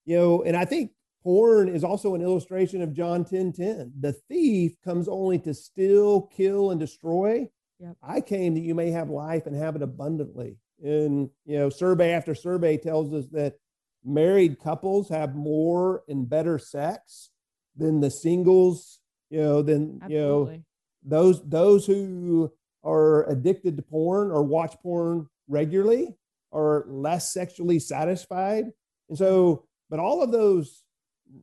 you 0.05 0.17
know, 0.17 0.43
and 0.43 0.55
I 0.55 0.65
think 0.65 0.91
porn 1.23 1.69
is 1.69 1.83
also 1.83 2.15
an 2.15 2.21
illustration 2.21 2.81
of 2.81 2.93
John 2.93 3.25
10 3.25 3.53
10. 3.53 3.93
The 3.99 4.13
thief 4.29 4.75
comes 4.83 5.07
only 5.07 5.39
to 5.39 5.53
steal, 5.53 6.21
kill, 6.21 6.71
and 6.71 6.79
destroy. 6.79 7.47
Yep. 7.79 7.97
I 8.03 8.21
came 8.21 8.53
that 8.53 8.61
you 8.61 8.75
may 8.75 8.91
have 8.91 9.09
life 9.09 9.47
and 9.47 9.55
have 9.55 9.75
it 9.75 9.81
abundantly. 9.81 10.57
And, 10.83 11.29
you 11.45 11.57
know, 11.57 11.69
survey 11.69 12.11
after 12.11 12.35
survey 12.35 12.77
tells 12.77 13.13
us 13.13 13.25
that 13.31 13.55
married 14.05 14.59
couples 14.59 15.09
have 15.09 15.35
more 15.35 16.03
and 16.07 16.29
better 16.29 16.57
sex 16.57 17.29
than 17.75 17.99
the 17.99 18.11
singles, 18.11 18.99
you 19.29 19.41
know, 19.41 19.61
than, 19.61 19.99
Absolutely. 20.01 20.53
you 20.53 20.59
know, 20.59 20.63
those 21.05 21.47
those 21.49 21.85
who 21.85 22.51
are 22.83 23.29
addicted 23.29 23.75
to 23.77 23.83
porn 23.83 24.31
or 24.31 24.43
watch 24.43 24.75
porn 24.81 25.27
regularly 25.47 26.15
are 26.51 26.85
less 26.87 27.33
sexually 27.33 27.79
satisfied. 27.79 28.65
And 29.09 29.17
so, 29.17 29.65
but 29.89 29.99
all 29.99 30.21
of 30.21 30.31
those 30.31 30.83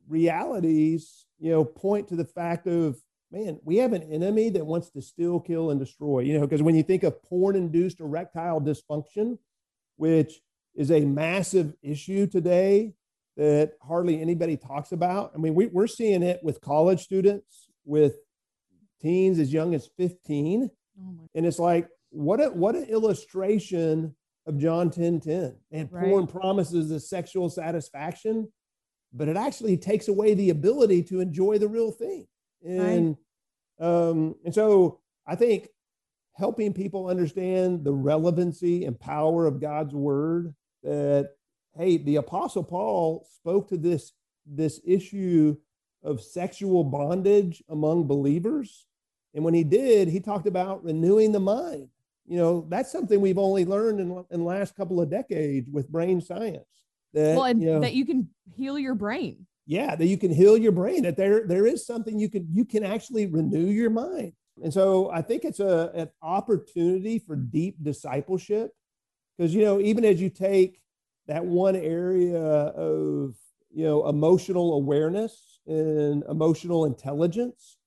realities, 0.09 1.27
you 1.39 1.51
know, 1.51 1.65
point 1.65 2.09
to 2.09 2.17
the 2.17 2.25
fact 2.25 2.67
of, 2.67 2.99
man, 3.33 3.59
we 3.65 3.77
have 3.79 3.93
an 3.93 4.03
enemy 4.03 4.51
that 4.51 4.65
wants 4.65 4.91
to 4.91 5.03
steal, 5.03 5.41
kill, 5.41 5.71
and 5.71 5.81
destroy. 5.81 6.21
You 6.21 6.35
know, 6.35 6.47
because 6.47 6.63
when 6.63 6.75
you 6.75 6.83
think 6.83 7.03
of 7.03 7.23
porn 7.23 7.57
induced 7.57 8.01
erectile 8.01 8.61
dysfunction, 8.61 9.39
which 9.97 10.41
is 10.75 10.91
a 10.91 11.01
massive 11.01 11.75
issue 11.83 12.27
today 12.27 12.95
that 13.37 13.73
hardly 13.83 14.21
anybody 14.21 14.57
talks 14.57 14.93
about. 14.93 15.33
I 15.35 15.39
mean, 15.39 15.55
we, 15.55 15.67
we're 15.67 15.87
seeing 15.87 16.23
it 16.23 16.41
with 16.43 16.61
college 16.61 17.01
students, 17.01 17.69
with 17.85 18.17
teens 19.01 19.39
as 19.39 19.53
young 19.53 19.75
as 19.75 19.89
15. 19.97 20.71
Oh 21.01 21.29
and 21.35 21.47
it's 21.47 21.59
like, 21.59 21.89
what 22.11 22.41
a, 22.41 22.51
what 22.51 22.75
an 22.75 22.85
illustration 22.85 24.15
of 24.47 24.59
John 24.59 24.91
10 24.91 25.21
10. 25.21 25.57
And 25.73 25.93
right. 25.93 26.05
porn 26.05 26.27
promises 26.27 26.89
the 26.89 27.01
sexual 27.01 27.49
satisfaction, 27.49 28.51
but 29.13 29.29
it 29.29 29.37
actually 29.37 29.77
takes 29.77 30.09
away 30.09 30.35
the 30.35 30.51
ability 30.51 31.03
to 31.05 31.21
enjoy 31.21 31.59
the 31.59 31.69
real 31.69 31.93
thing. 31.93 32.27
And 32.67 33.17
right. 33.79 33.87
um, 33.87 34.35
and 34.45 34.55
so 34.55 35.01
I 35.27 35.37
think 35.37 35.69
helping 36.35 36.73
people 36.73 37.07
understand 37.07 37.85
the 37.85 37.93
relevancy 37.93 38.85
and 38.85 38.99
power 38.99 39.47
of 39.47 39.61
God's 39.61 39.95
word 39.95 40.55
that 40.83 41.31
hey, 41.77 41.99
the 41.99 42.17
apostle 42.17 42.65
Paul 42.65 43.27
spoke 43.35 43.69
to 43.69 43.77
this 43.77 44.13
this 44.47 44.81
issue 44.85 45.57
of 46.03 46.23
sexual 46.23 46.85
bondage 46.85 47.63
among 47.69 48.07
believers. 48.07 48.87
And 49.35 49.45
when 49.45 49.55
he 49.55 49.65
did, 49.65 50.09
he 50.09 50.19
talked 50.19 50.47
about 50.47 50.83
renewing 50.83 51.33
the 51.33 51.41
mind. 51.41 51.89
You 52.27 52.37
know, 52.39 52.67
that's 52.69 52.91
something 52.91 53.21
we've 53.21 53.39
only 53.39 53.65
learned 53.65 54.01
in, 54.01 54.25
in 54.31 54.41
the 54.41 54.47
last 54.47 54.77
couple 54.77 55.01
of 55.01 55.11
decades 55.11 55.69
with 55.71 55.89
brain 55.89 56.21
science. 56.21 56.65
That, 57.13 57.37
well, 57.37 57.45
and 57.45 57.61
you 57.61 57.73
know, 57.73 57.81
that 57.81 57.95
you 57.95 58.07
can 58.07 58.29
heal 58.55 58.79
your 58.79 58.95
brain. 58.95 59.47
Yeah, 59.67 59.95
that 59.95 60.07
you 60.07 60.17
can 60.17 60.33
heal 60.33 60.57
your 60.57 60.73
brain. 60.73 61.03
That 61.03 61.17
there 61.17 61.47
there 61.47 61.67
is 61.67 61.87
something 61.87 62.19
you 62.19 62.29
can 62.29 62.49
you 62.53 62.65
can 62.65 62.85
actually 62.85 63.27
renew 63.27 63.67
your 63.67 63.91
mind. 63.91 64.33
And 64.63 64.73
so 64.73 65.11
I 65.11 65.23
think 65.23 65.45
it's 65.45 65.61
a 65.61 65.91
an 65.95 66.11
opportunity 66.23 67.19
for 67.19 67.37
deep 67.37 67.77
discipleship 67.83 68.73
because 69.41 69.55
you 69.55 69.65
know 69.65 69.81
even 69.81 70.05
as 70.05 70.21
you 70.21 70.29
take 70.29 70.83
that 71.27 71.45
one 71.45 71.75
area 71.75 72.39
of 72.39 73.35
you 73.71 73.85
know 73.87 74.07
emotional 74.07 74.75
awareness 74.75 75.61
and 75.67 76.23
emotional 76.29 76.85
intelligence 76.85 77.79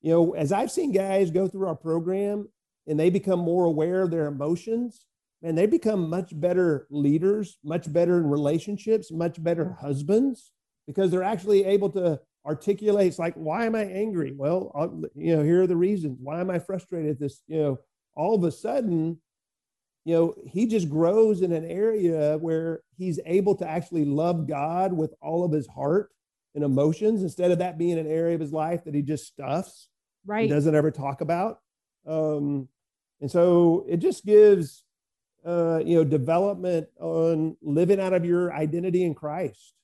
you 0.00 0.12
know 0.12 0.34
as 0.34 0.52
i've 0.52 0.70
seen 0.70 0.92
guys 0.92 1.32
go 1.32 1.48
through 1.48 1.66
our 1.66 1.74
program 1.74 2.48
and 2.86 3.00
they 3.00 3.10
become 3.10 3.40
more 3.40 3.64
aware 3.64 4.02
of 4.02 4.12
their 4.12 4.26
emotions 4.26 5.06
and 5.42 5.58
they 5.58 5.66
become 5.66 6.08
much 6.08 6.38
better 6.38 6.86
leaders 6.88 7.58
much 7.64 7.92
better 7.92 8.18
in 8.18 8.30
relationships 8.30 9.10
much 9.10 9.42
better 9.42 9.76
husbands 9.80 10.52
because 10.86 11.10
they're 11.10 11.24
actually 11.24 11.64
able 11.64 11.90
to 11.90 12.20
articulate 12.46 13.08
it's 13.08 13.18
like 13.18 13.34
why 13.34 13.66
am 13.66 13.74
i 13.74 13.82
angry? 13.82 14.32
Well 14.36 14.70
I'll, 14.72 15.02
you 15.16 15.36
know 15.36 15.42
here 15.42 15.62
are 15.62 15.66
the 15.66 15.76
reasons. 15.76 16.18
Why 16.22 16.40
am 16.40 16.48
i 16.48 16.60
frustrated 16.60 17.10
at 17.10 17.18
this? 17.18 17.42
You 17.48 17.58
know 17.58 17.78
all 18.14 18.36
of 18.36 18.44
a 18.44 18.52
sudden 18.52 19.18
you 20.06 20.14
know, 20.14 20.34
he 20.46 20.66
just 20.66 20.88
grows 20.88 21.42
in 21.42 21.52
an 21.52 21.64
area 21.64 22.38
where 22.38 22.80
he's 22.96 23.18
able 23.26 23.56
to 23.56 23.68
actually 23.68 24.04
love 24.04 24.46
God 24.46 24.92
with 24.92 25.12
all 25.20 25.44
of 25.44 25.50
his 25.50 25.66
heart 25.66 26.10
and 26.54 26.62
emotions 26.62 27.24
instead 27.24 27.50
of 27.50 27.58
that 27.58 27.76
being 27.76 27.98
an 27.98 28.06
area 28.06 28.36
of 28.36 28.40
his 28.40 28.52
life 28.52 28.84
that 28.84 28.94
he 28.94 29.02
just 29.02 29.26
stuffs, 29.26 29.88
right? 30.24 30.44
He 30.44 30.48
doesn't 30.48 30.76
ever 30.76 30.92
talk 30.92 31.22
about. 31.22 31.58
Um, 32.06 32.68
and 33.20 33.28
so 33.28 33.84
it 33.88 33.96
just 33.96 34.24
gives, 34.24 34.84
uh, 35.44 35.82
you 35.84 35.96
know, 35.96 36.04
development 36.04 36.86
on 37.00 37.56
living 37.60 37.98
out 37.98 38.12
of 38.12 38.24
your 38.24 38.54
identity 38.54 39.02
in 39.02 39.12
Christ 39.12 39.74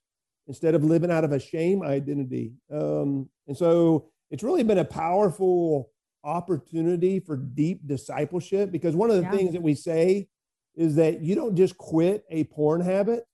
instead 0.46 0.76
of 0.76 0.84
living 0.84 1.10
out 1.10 1.24
of 1.24 1.32
a 1.32 1.40
shame 1.40 1.82
identity. 1.82 2.52
Um, 2.72 3.28
and 3.48 3.56
so 3.56 4.08
it's 4.30 4.44
really 4.44 4.62
been 4.62 4.78
a 4.78 4.84
powerful 4.84 5.90
opportunity 6.24 7.20
for 7.20 7.36
deep 7.36 7.86
discipleship 7.86 8.70
because 8.70 8.94
one 8.94 9.10
of 9.10 9.16
the 9.16 9.22
yeah. 9.22 9.30
things 9.30 9.52
that 9.52 9.62
we 9.62 9.74
say 9.74 10.28
is 10.74 10.96
that 10.96 11.20
you 11.20 11.34
don't 11.34 11.56
just 11.56 11.76
quit 11.76 12.24
a 12.30 12.44
porn 12.44 12.80
habit, 12.80 13.24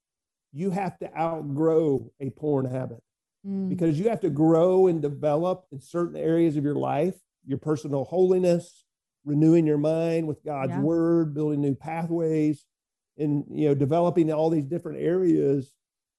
you 0.52 0.70
have 0.70 0.98
to 0.98 1.16
outgrow 1.16 2.10
a 2.20 2.30
porn 2.30 2.64
habit 2.64 3.02
mm. 3.46 3.68
because 3.68 3.98
you 3.98 4.08
have 4.08 4.20
to 4.20 4.30
grow 4.30 4.86
and 4.86 5.02
develop 5.02 5.66
in 5.70 5.80
certain 5.80 6.16
areas 6.16 6.56
of 6.56 6.64
your 6.64 6.74
life, 6.74 7.14
your 7.46 7.58
personal 7.58 8.04
holiness, 8.04 8.84
renewing 9.24 9.66
your 9.66 9.78
mind 9.78 10.26
with 10.26 10.42
God's 10.44 10.72
yeah. 10.72 10.80
word, 10.80 11.34
building 11.34 11.60
new 11.60 11.74
pathways, 11.74 12.64
and 13.18 13.44
you 13.50 13.68
know, 13.68 13.74
developing 13.74 14.32
all 14.32 14.50
these 14.50 14.64
different 14.64 15.00
areas. 15.00 15.72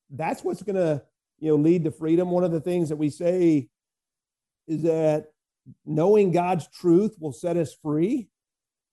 That's 0.09 0.43
what's 0.43 0.63
going 0.63 0.75
to 0.75 1.01
you 1.39 1.49
know 1.49 1.55
lead 1.55 1.83
to 1.85 1.91
freedom. 1.91 2.29
One 2.29 2.43
of 2.43 2.51
the 2.51 2.61
things 2.61 2.89
that 2.89 2.97
we 2.97 3.09
say 3.09 3.67
is 4.67 4.83
that 4.83 5.27
knowing 5.85 6.31
God's 6.31 6.67
truth 6.67 7.15
will 7.19 7.31
set 7.31 7.57
us 7.57 7.73
free, 7.73 8.29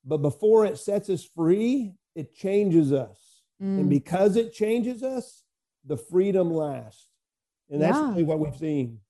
but 0.05 0.19
before 0.19 0.65
it 0.65 0.79
sets 0.79 1.11
us 1.11 1.25
free, 1.25 1.95
it 2.15 2.35
changes 2.35 2.93
us. 2.93 3.43
Mm. 3.63 3.81
And 3.81 3.91
because 3.91 4.37
it 4.37 4.53
changes 4.53 5.03
us, 5.03 5.43
the 5.85 5.97
freedom 5.97 6.53
lasts. 6.53 7.11
And 7.71 7.83
that's 7.83 7.97
yeah. 7.97 8.11
really 8.11 8.23
what 8.25 8.39
we've 8.39 8.57
seen. 8.57 9.01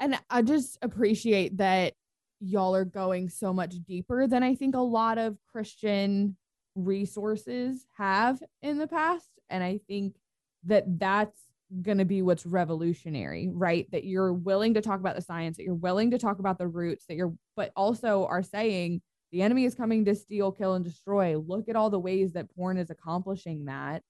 And 0.00 0.18
I 0.28 0.42
just 0.42 0.78
appreciate 0.82 1.58
that 1.58 1.94
y'all 2.40 2.74
are 2.74 2.84
going 2.84 3.28
so 3.28 3.52
much 3.52 3.76
deeper 3.86 4.26
than 4.26 4.42
I 4.42 4.54
think 4.54 4.74
a 4.74 4.80
lot 4.80 5.18
of 5.18 5.38
Christian 5.46 6.36
resources 6.74 7.86
have 7.96 8.42
in 8.62 8.78
the 8.78 8.88
past. 8.88 9.28
And 9.48 9.62
I 9.62 9.78
think 9.86 10.16
that 10.64 10.98
that's 10.98 11.38
going 11.80 11.98
to 11.98 12.04
be 12.04 12.22
what's 12.22 12.44
revolutionary, 12.44 13.48
right? 13.52 13.90
That 13.92 14.04
you're 14.04 14.32
willing 14.32 14.74
to 14.74 14.82
talk 14.82 15.00
about 15.00 15.16
the 15.16 15.22
science, 15.22 15.56
that 15.56 15.64
you're 15.64 15.74
willing 15.74 16.10
to 16.10 16.18
talk 16.18 16.38
about 16.38 16.58
the 16.58 16.68
roots, 16.68 17.06
that 17.06 17.14
you're, 17.14 17.34
but 17.56 17.72
also 17.76 18.26
are 18.26 18.42
saying 18.42 19.00
the 19.30 19.42
enemy 19.42 19.64
is 19.64 19.74
coming 19.74 20.04
to 20.04 20.14
steal, 20.14 20.52
kill, 20.52 20.74
and 20.74 20.84
destroy. 20.84 21.38
Look 21.38 21.68
at 21.68 21.76
all 21.76 21.88
the 21.88 21.98
ways 21.98 22.32
that 22.32 22.54
porn 22.54 22.76
is 22.76 22.90
accomplishing 22.90 23.64
that. 23.64 24.02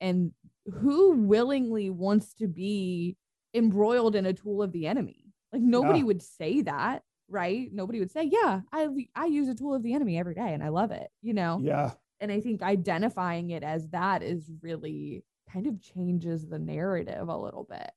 And 0.00 0.32
who 0.80 1.12
willingly 1.12 1.90
wants 1.90 2.32
to 2.34 2.48
be 2.48 3.16
embroiled 3.54 4.16
in 4.16 4.26
a 4.26 4.32
tool 4.32 4.62
of 4.62 4.72
the 4.72 4.86
enemy? 4.86 5.26
Like 5.52 5.62
nobody 5.62 5.98
yeah. 5.98 6.06
would 6.06 6.22
say 6.22 6.62
that, 6.62 7.02
right? 7.28 7.68
Nobody 7.72 8.00
would 8.00 8.10
say, 8.10 8.24
"Yeah, 8.24 8.62
I 8.72 8.88
I 9.14 9.26
use 9.26 9.48
a 9.48 9.54
tool 9.54 9.74
of 9.74 9.82
the 9.82 9.92
enemy 9.92 10.18
every 10.18 10.34
day 10.34 10.54
and 10.54 10.62
I 10.62 10.70
love 10.70 10.90
it." 10.90 11.08
You 11.20 11.34
know? 11.34 11.60
Yeah. 11.62 11.92
And 12.20 12.32
I 12.32 12.40
think 12.40 12.62
identifying 12.62 13.50
it 13.50 13.62
as 13.62 13.88
that 13.88 14.22
is 14.22 14.50
really 14.62 15.24
kind 15.52 15.66
of 15.66 15.80
changes 15.80 16.48
the 16.48 16.58
narrative 16.58 17.28
a 17.28 17.36
little 17.36 17.66
bit. 17.68 17.90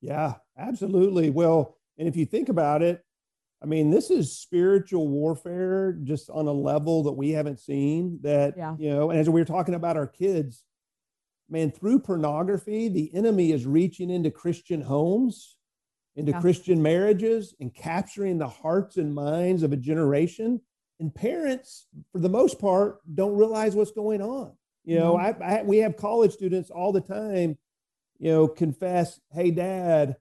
Yeah, 0.00 0.34
absolutely. 0.58 1.30
Well, 1.30 1.76
and 1.98 2.08
if 2.08 2.16
you 2.16 2.26
think 2.26 2.48
about 2.48 2.82
it, 2.82 3.02
I 3.62 3.66
mean, 3.66 3.90
this 3.90 4.10
is 4.10 4.36
spiritual 4.36 5.08
warfare 5.08 5.92
just 6.02 6.28
on 6.30 6.48
a 6.48 6.52
level 6.52 7.04
that 7.04 7.12
we 7.12 7.30
haven't 7.30 7.60
seen. 7.60 8.18
That, 8.22 8.54
yeah. 8.56 8.74
you 8.78 8.90
know, 8.90 9.10
and 9.10 9.20
as 9.20 9.30
we 9.30 9.40
were 9.40 9.44
talking 9.46 9.74
about 9.74 9.96
our 9.96 10.08
kids, 10.08 10.64
man, 11.48 11.70
through 11.70 12.00
pornography, 12.00 12.88
the 12.88 13.14
enemy 13.14 13.52
is 13.52 13.64
reaching 13.64 14.10
into 14.10 14.30
Christian 14.30 14.80
homes, 14.80 15.56
into 16.16 16.32
yeah. 16.32 16.40
Christian 16.40 16.82
marriages, 16.82 17.54
and 17.60 17.72
capturing 17.72 18.38
the 18.38 18.48
hearts 18.48 18.96
and 18.96 19.14
minds 19.14 19.62
of 19.62 19.72
a 19.72 19.76
generation. 19.76 20.60
And 20.98 21.14
parents, 21.14 21.86
for 22.12 22.18
the 22.18 22.28
most 22.28 22.60
part, 22.60 22.98
don't 23.14 23.36
realize 23.36 23.74
what's 23.74 23.92
going 23.92 24.22
on. 24.22 24.52
You 24.84 24.98
know, 24.98 25.14
mm-hmm. 25.14 25.42
I, 25.42 25.60
I, 25.60 25.62
we 25.62 25.78
have 25.78 25.96
college 25.96 26.32
students 26.32 26.70
all 26.70 26.92
the 26.92 27.00
time, 27.00 27.56
you 28.18 28.30
know, 28.30 28.48
confess, 28.48 29.20
"Hey, 29.32 29.50
Dad, 29.50 30.16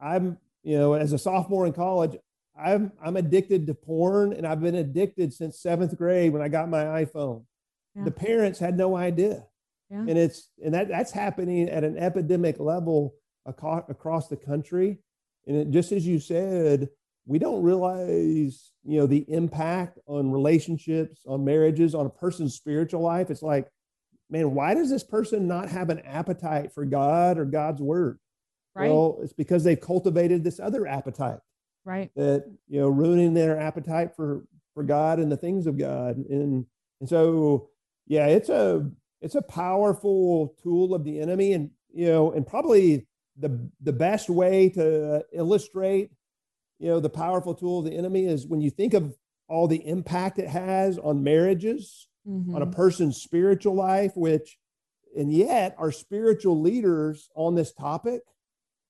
I'm, 0.00 0.38
you 0.62 0.78
know, 0.78 0.94
as 0.94 1.12
a 1.12 1.18
sophomore 1.18 1.66
in 1.66 1.72
college, 1.72 2.16
I'm 2.58 2.92
I'm 3.02 3.16
addicted 3.16 3.66
to 3.66 3.74
porn, 3.74 4.32
and 4.32 4.46
I've 4.46 4.60
been 4.60 4.74
addicted 4.74 5.32
since 5.32 5.60
seventh 5.60 5.96
grade 5.96 6.32
when 6.32 6.42
I 6.42 6.48
got 6.48 6.68
my 6.68 6.84
iPhone." 7.04 7.44
Yeah. 7.94 8.04
The 8.04 8.10
parents 8.10 8.58
had 8.58 8.76
no 8.76 8.96
idea, 8.96 9.44
yeah. 9.90 9.98
and 9.98 10.18
it's 10.18 10.50
and 10.62 10.74
that 10.74 10.88
that's 10.88 11.12
happening 11.12 11.68
at 11.68 11.84
an 11.84 11.96
epidemic 11.98 12.58
level 12.60 13.14
across, 13.46 13.84
across 13.88 14.28
the 14.28 14.36
country. 14.36 14.98
And 15.46 15.56
it, 15.56 15.70
just 15.70 15.92
as 15.92 16.06
you 16.06 16.20
said, 16.20 16.88
we 17.26 17.38
don't 17.38 17.62
realize, 17.62 18.72
you 18.84 18.98
know, 18.98 19.06
the 19.06 19.24
impact 19.28 19.98
on 20.06 20.30
relationships, 20.30 21.22
on 21.26 21.44
marriages, 21.44 21.94
on 21.94 22.06
a 22.06 22.10
person's 22.10 22.54
spiritual 22.54 23.00
life. 23.00 23.30
It's 23.30 23.42
like 23.42 23.68
man, 24.32 24.54
why 24.54 24.74
does 24.74 24.90
this 24.90 25.04
person 25.04 25.46
not 25.46 25.68
have 25.68 25.90
an 25.90 26.00
appetite 26.00 26.72
for 26.72 26.86
God 26.86 27.38
or 27.38 27.44
God's 27.44 27.82
word? 27.82 28.18
Right. 28.74 28.90
Well, 28.90 29.18
it's 29.22 29.34
because 29.34 29.62
they've 29.62 29.80
cultivated 29.80 30.42
this 30.42 30.58
other 30.58 30.86
appetite 30.86 31.40
right. 31.84 32.10
that, 32.16 32.50
you 32.66 32.80
know, 32.80 32.88
ruining 32.88 33.34
their 33.34 33.60
appetite 33.60 34.16
for 34.16 34.46
for 34.74 34.82
God 34.82 35.18
and 35.18 35.30
the 35.30 35.36
things 35.36 35.66
of 35.66 35.78
God. 35.78 36.16
And 36.16 36.64
and 37.00 37.08
so 37.08 37.68
yeah, 38.06 38.26
it's 38.26 38.48
a 38.48 38.90
it's 39.20 39.34
a 39.34 39.42
powerful 39.42 40.56
tool 40.62 40.94
of 40.94 41.04
the 41.04 41.20
enemy. 41.20 41.52
And 41.52 41.70
you 41.92 42.06
know, 42.06 42.32
and 42.32 42.46
probably 42.46 43.06
the 43.38 43.70
the 43.82 43.92
best 43.92 44.30
way 44.30 44.70
to 44.70 45.22
illustrate, 45.34 46.10
you 46.78 46.88
know, 46.88 47.00
the 47.00 47.10
powerful 47.10 47.54
tool 47.54 47.80
of 47.80 47.84
the 47.84 47.96
enemy 47.96 48.24
is 48.24 48.46
when 48.46 48.62
you 48.62 48.70
think 48.70 48.94
of 48.94 49.14
all 49.48 49.68
the 49.68 49.86
impact 49.86 50.38
it 50.38 50.48
has 50.48 50.98
on 50.98 51.22
marriages, 51.22 52.08
Mhm. 52.26 52.54
on 52.54 52.62
a 52.62 52.66
person's 52.66 53.20
spiritual 53.20 53.74
life, 53.74 54.16
which, 54.16 54.58
and 55.16 55.32
yet 55.32 55.74
our 55.78 55.90
spiritual 55.92 56.60
leaders 56.60 57.30
on 57.34 57.54
this 57.54 57.72
topic 57.72 58.22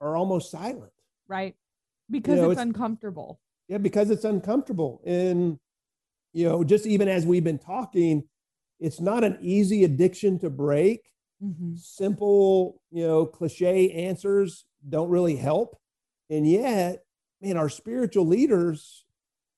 are 0.00 0.16
almost 0.16 0.50
silent. 0.50 0.92
right. 1.28 1.54
Because 2.10 2.36
know, 2.36 2.50
it's, 2.50 2.60
it's- 2.60 2.66
uncomfortable. 2.66 3.40
Yeah, 3.68 3.78
because 3.78 4.10
it's 4.10 4.24
uncomfortable. 4.24 5.00
And, 5.06 5.58
you 6.34 6.46
know, 6.46 6.62
just 6.62 6.84
even 6.86 7.08
as 7.08 7.24
we've 7.24 7.44
been 7.44 7.58
talking, 7.58 8.24
it's 8.80 9.00
not 9.00 9.24
an 9.24 9.38
easy 9.40 9.84
addiction 9.84 10.38
to 10.40 10.50
break. 10.50 11.10
Mhm. 11.42 11.78
Simple, 11.78 12.82
you 12.90 13.06
know, 13.06 13.24
cliche 13.24 13.90
answers 13.92 14.66
don't 14.86 15.08
really 15.08 15.36
help. 15.36 15.78
And 16.28 16.46
yet, 16.46 17.04
man, 17.40 17.56
our 17.56 17.68
spiritual 17.70 18.26
leaders, 18.26 19.06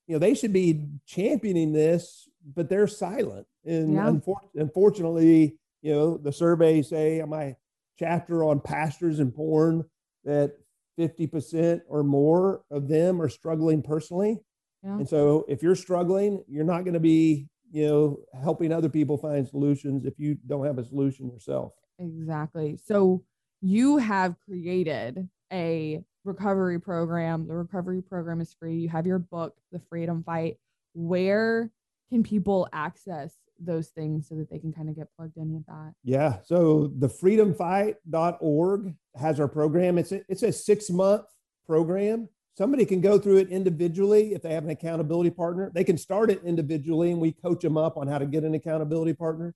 you 0.07 0.15
know, 0.15 0.19
they 0.21 0.35
should 0.35 0.53
be 0.53 0.87
championing 1.07 1.73
this, 1.73 2.29
but 2.45 2.69
they're 2.69 2.87
silent. 2.87 3.47
And 3.65 3.95
Yeah. 3.95 4.11
unfor- 4.11 4.49
unfortunately, 4.55 5.59
you 5.83 5.93
know, 5.93 6.17
the 6.17 6.33
surveys 6.33 6.89
say 6.89 7.21
on 7.21 7.31
my 7.31 7.57
chapter 7.99 8.45
on 8.45 8.61
pastors 8.61 9.21
and 9.21 9.35
porn 9.35 9.85
that 10.25 10.57
50% 10.97 11.83
or 11.89 12.03
more 12.03 12.63
of 12.71 12.89
them 12.89 13.21
are 13.21 13.29
struggling 13.29 13.83
personally. 13.83 14.41
Yeah. 14.83 14.99
And 14.99 15.09
so 15.09 15.45
if 15.49 15.63
you're 15.63 15.75
struggling, 15.75 16.45
you're 16.49 16.65
not 16.65 16.85
going 16.85 16.95
to 16.95 17.01
be, 17.01 17.49
you 17.71 17.87
know, 17.87 18.19
helping 18.41 18.73
other 18.73 18.89
people 18.89 19.17
find 19.17 19.47
solutions 19.47 20.05
if 20.05 20.19
you 20.19 20.37
don't 20.47 20.65
have 20.67 20.79
a 20.79 20.85
solution 20.85 21.29
yourself. 21.29 21.73
Exactly. 21.99 22.77
So 22.77 23.25
you 23.61 23.97
have 23.97 24.39
created 24.41 25.29
a 25.53 26.05
recovery 26.25 26.81
program. 26.81 27.47
The 27.47 27.55
recovery 27.55 28.03
program 28.03 28.41
is 28.41 28.53
free. 28.55 28.77
You 28.77 28.89
have 28.89 29.07
your 29.07 29.19
book, 29.19 29.57
The 29.73 29.79
Freedom 29.79 30.23
Fight. 30.23 30.59
Where 30.95 31.71
can 32.11 32.23
people 32.23 32.69
access 32.73 33.37
those 33.67 33.89
things 33.89 34.29
so 34.29 34.35
that 34.37 34.51
they 34.51 34.59
can 34.59 34.73
kind 34.73 34.89
of 34.89 34.97
get 34.97 35.09
plugged 35.17 35.37
in 35.37 35.53
with 35.53 35.67
that? 35.67 35.93
Yeah. 36.03 36.39
So 36.45 36.93
the 36.99 37.09
freedomfight.org 37.09 38.95
has 39.17 39.41
our 39.41 39.49
program. 39.49 39.99
It's 39.99 40.13
a, 40.13 40.23
it's 40.29 40.43
a 40.43 40.53
six 40.53 40.91
month 40.91 41.25
program. 41.67 42.29
Somebody 42.57 42.85
can 42.85 43.01
go 43.01 43.19
through 43.19 43.39
it 43.39 43.49
individually 43.49 44.33
if 44.35 44.43
they 44.43 44.55
have 44.55 44.65
an 44.65 44.71
accountability 44.71 45.31
partner. 45.31 45.73
They 45.75 45.83
can 45.83 45.99
start 45.99 46.31
it 46.31 46.41
individually 46.45 47.11
and 47.11 47.21
we 47.21 47.33
coach 47.33 47.63
them 47.63 47.77
up 47.77 47.97
on 47.97 48.07
how 48.07 48.19
to 48.19 48.27
get 48.27 48.45
an 48.45 48.55
accountability 48.55 49.15
partner. 49.15 49.55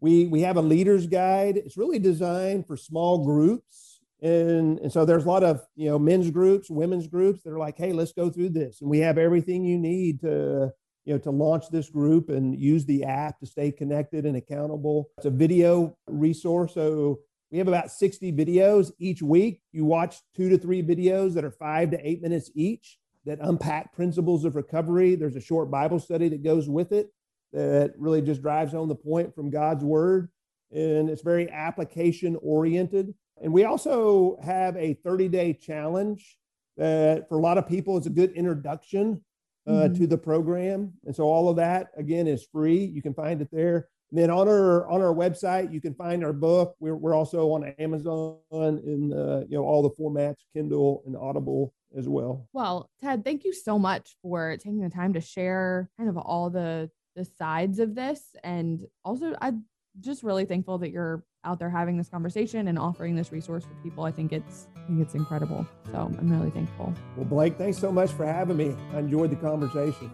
We, 0.00 0.26
we 0.26 0.42
have 0.42 0.56
a 0.56 0.62
leader's 0.62 1.06
guide. 1.06 1.56
It's 1.56 1.76
really 1.76 1.98
designed 1.98 2.66
for 2.66 2.76
small 2.76 3.24
groups. 3.24 4.00
And, 4.22 4.78
and 4.78 4.92
so 4.92 5.04
there's 5.04 5.24
a 5.24 5.28
lot 5.28 5.42
of, 5.42 5.60
you 5.74 5.90
know, 5.90 5.98
men's 5.98 6.30
groups, 6.30 6.70
women's 6.70 7.06
groups 7.06 7.42
that 7.42 7.50
are 7.50 7.58
like, 7.58 7.76
hey, 7.76 7.92
let's 7.92 8.12
go 8.12 8.30
through 8.30 8.50
this. 8.50 8.80
And 8.80 8.88
we 8.88 8.98
have 8.98 9.18
everything 9.18 9.64
you 9.64 9.78
need 9.78 10.20
to, 10.20 10.72
you 11.04 11.14
know, 11.14 11.18
to 11.18 11.30
launch 11.30 11.70
this 11.70 11.88
group 11.88 12.28
and 12.28 12.58
use 12.58 12.84
the 12.84 13.04
app 13.04 13.38
to 13.40 13.46
stay 13.46 13.70
connected 13.70 14.26
and 14.26 14.36
accountable. 14.36 15.10
It's 15.18 15.26
a 15.26 15.30
video 15.30 15.96
resource. 16.06 16.74
So 16.74 17.20
we 17.50 17.58
have 17.58 17.68
about 17.68 17.90
60 17.90 18.32
videos 18.32 18.92
each 18.98 19.22
week. 19.22 19.62
You 19.72 19.84
watch 19.84 20.16
two 20.36 20.48
to 20.50 20.58
three 20.58 20.82
videos 20.82 21.34
that 21.34 21.44
are 21.44 21.50
five 21.50 21.90
to 21.90 22.08
eight 22.08 22.22
minutes 22.22 22.50
each 22.54 22.98
that 23.26 23.38
unpack 23.40 23.92
principles 23.92 24.44
of 24.44 24.56
recovery. 24.56 25.14
There's 25.14 25.36
a 25.36 25.40
short 25.40 25.70
Bible 25.70 25.98
study 25.98 26.28
that 26.28 26.42
goes 26.42 26.68
with 26.68 26.92
it 26.92 27.12
that 27.52 27.92
really 27.98 28.22
just 28.22 28.42
drives 28.42 28.72
home 28.72 28.88
the 28.88 28.94
point 28.94 29.34
from 29.34 29.50
God's 29.50 29.84
word. 29.84 30.28
And 30.70 31.10
it's 31.10 31.22
very 31.22 31.50
application 31.50 32.38
oriented. 32.42 33.12
And 33.42 33.52
we 33.52 33.64
also 33.64 34.38
have 34.42 34.76
a 34.76 34.94
30 34.94 35.28
day 35.28 35.52
challenge 35.54 36.36
that 36.76 37.28
for 37.28 37.38
a 37.38 37.42
lot 37.42 37.58
of 37.58 37.66
people 37.66 37.98
is 37.98 38.06
a 38.06 38.10
good 38.10 38.32
introduction 38.32 39.22
uh, 39.66 39.88
Mhm. 39.88 39.98
to 39.98 40.06
the 40.06 40.18
program. 40.18 40.92
And 41.04 41.14
so 41.14 41.24
all 41.24 41.48
of 41.48 41.56
that 41.56 41.90
again 41.96 42.26
is 42.26 42.46
free. 42.52 42.84
You 42.84 43.02
can 43.02 43.14
find 43.14 43.40
it 43.42 43.48
there. 43.50 43.88
And 44.10 44.18
then 44.18 44.30
on 44.30 44.48
our 44.48 44.88
on 44.88 45.00
our 45.02 45.14
website, 45.14 45.72
you 45.72 45.80
can 45.80 45.94
find 45.94 46.24
our 46.24 46.32
book. 46.32 46.74
We're, 46.80 46.96
we're 46.96 47.14
also 47.14 47.50
on 47.52 47.64
Amazon 47.78 48.38
in 48.52 49.12
uh, 49.12 49.44
you 49.48 49.56
know 49.56 49.64
all 49.64 49.82
the 49.82 49.90
formats, 49.90 50.36
Kindle 50.52 51.02
and 51.06 51.16
Audible 51.16 51.72
as 51.96 52.08
well. 52.08 52.48
Well, 52.52 52.88
Ted, 53.00 53.24
thank 53.24 53.44
you 53.44 53.52
so 53.52 53.78
much 53.78 54.16
for 54.22 54.56
taking 54.56 54.80
the 54.80 54.90
time 54.90 55.12
to 55.12 55.20
share 55.20 55.90
kind 55.96 56.08
of 56.08 56.16
all 56.16 56.50
the 56.50 56.90
the 57.16 57.24
sides 57.24 57.80
of 57.80 57.94
this 57.96 58.34
and 58.44 58.86
also 59.04 59.34
I'm 59.40 59.64
just 59.98 60.22
really 60.22 60.44
thankful 60.44 60.78
that 60.78 60.90
you're 60.90 61.24
out 61.44 61.58
there 61.58 61.70
having 61.70 61.96
this 61.96 62.08
conversation 62.08 62.68
and 62.68 62.78
offering 62.78 63.14
this 63.16 63.32
resource 63.32 63.64
for 63.64 63.74
people. 63.82 64.04
I 64.04 64.12
think 64.12 64.32
it's 64.32 64.68
I 64.76 64.86
think 64.86 65.00
it's 65.00 65.14
incredible. 65.14 65.66
So 65.90 66.12
I'm 66.18 66.30
really 66.30 66.50
thankful. 66.50 66.92
Well, 67.16 67.26
Blake, 67.26 67.56
thanks 67.56 67.78
so 67.78 67.90
much 67.90 68.10
for 68.10 68.26
having 68.26 68.56
me. 68.56 68.76
I 68.92 68.98
enjoyed 68.98 69.30
the 69.30 69.36
conversation. 69.36 70.10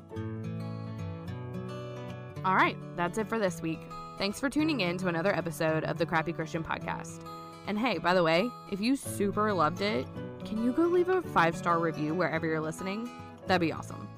All 2.44 2.54
right, 2.54 2.76
that's 2.96 3.18
it 3.18 3.28
for 3.28 3.38
this 3.38 3.60
week. 3.60 3.80
Thanks 4.18 4.38
for 4.38 4.48
tuning 4.48 4.80
in 4.80 4.98
to 4.98 5.08
another 5.08 5.34
episode 5.34 5.84
of 5.84 5.98
the 5.98 6.06
Crappy 6.06 6.32
Christian 6.32 6.62
Podcast. 6.62 7.22
And 7.66 7.76
hey, 7.78 7.98
by 7.98 8.14
the 8.14 8.22
way, 8.22 8.48
if 8.70 8.80
you 8.80 8.94
super 8.94 9.52
loved 9.52 9.80
it, 9.80 10.06
can 10.44 10.64
you 10.64 10.72
go 10.72 10.84
leave 10.84 11.08
a 11.08 11.22
five 11.22 11.56
star 11.56 11.80
review 11.80 12.14
wherever 12.14 12.46
you're 12.46 12.60
listening? 12.60 13.10
That'd 13.46 13.60
be 13.60 13.72
awesome. 13.72 14.08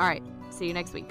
All 0.00 0.06
right, 0.06 0.22
see 0.50 0.66
you 0.66 0.74
next 0.74 0.92
week. 0.92 1.10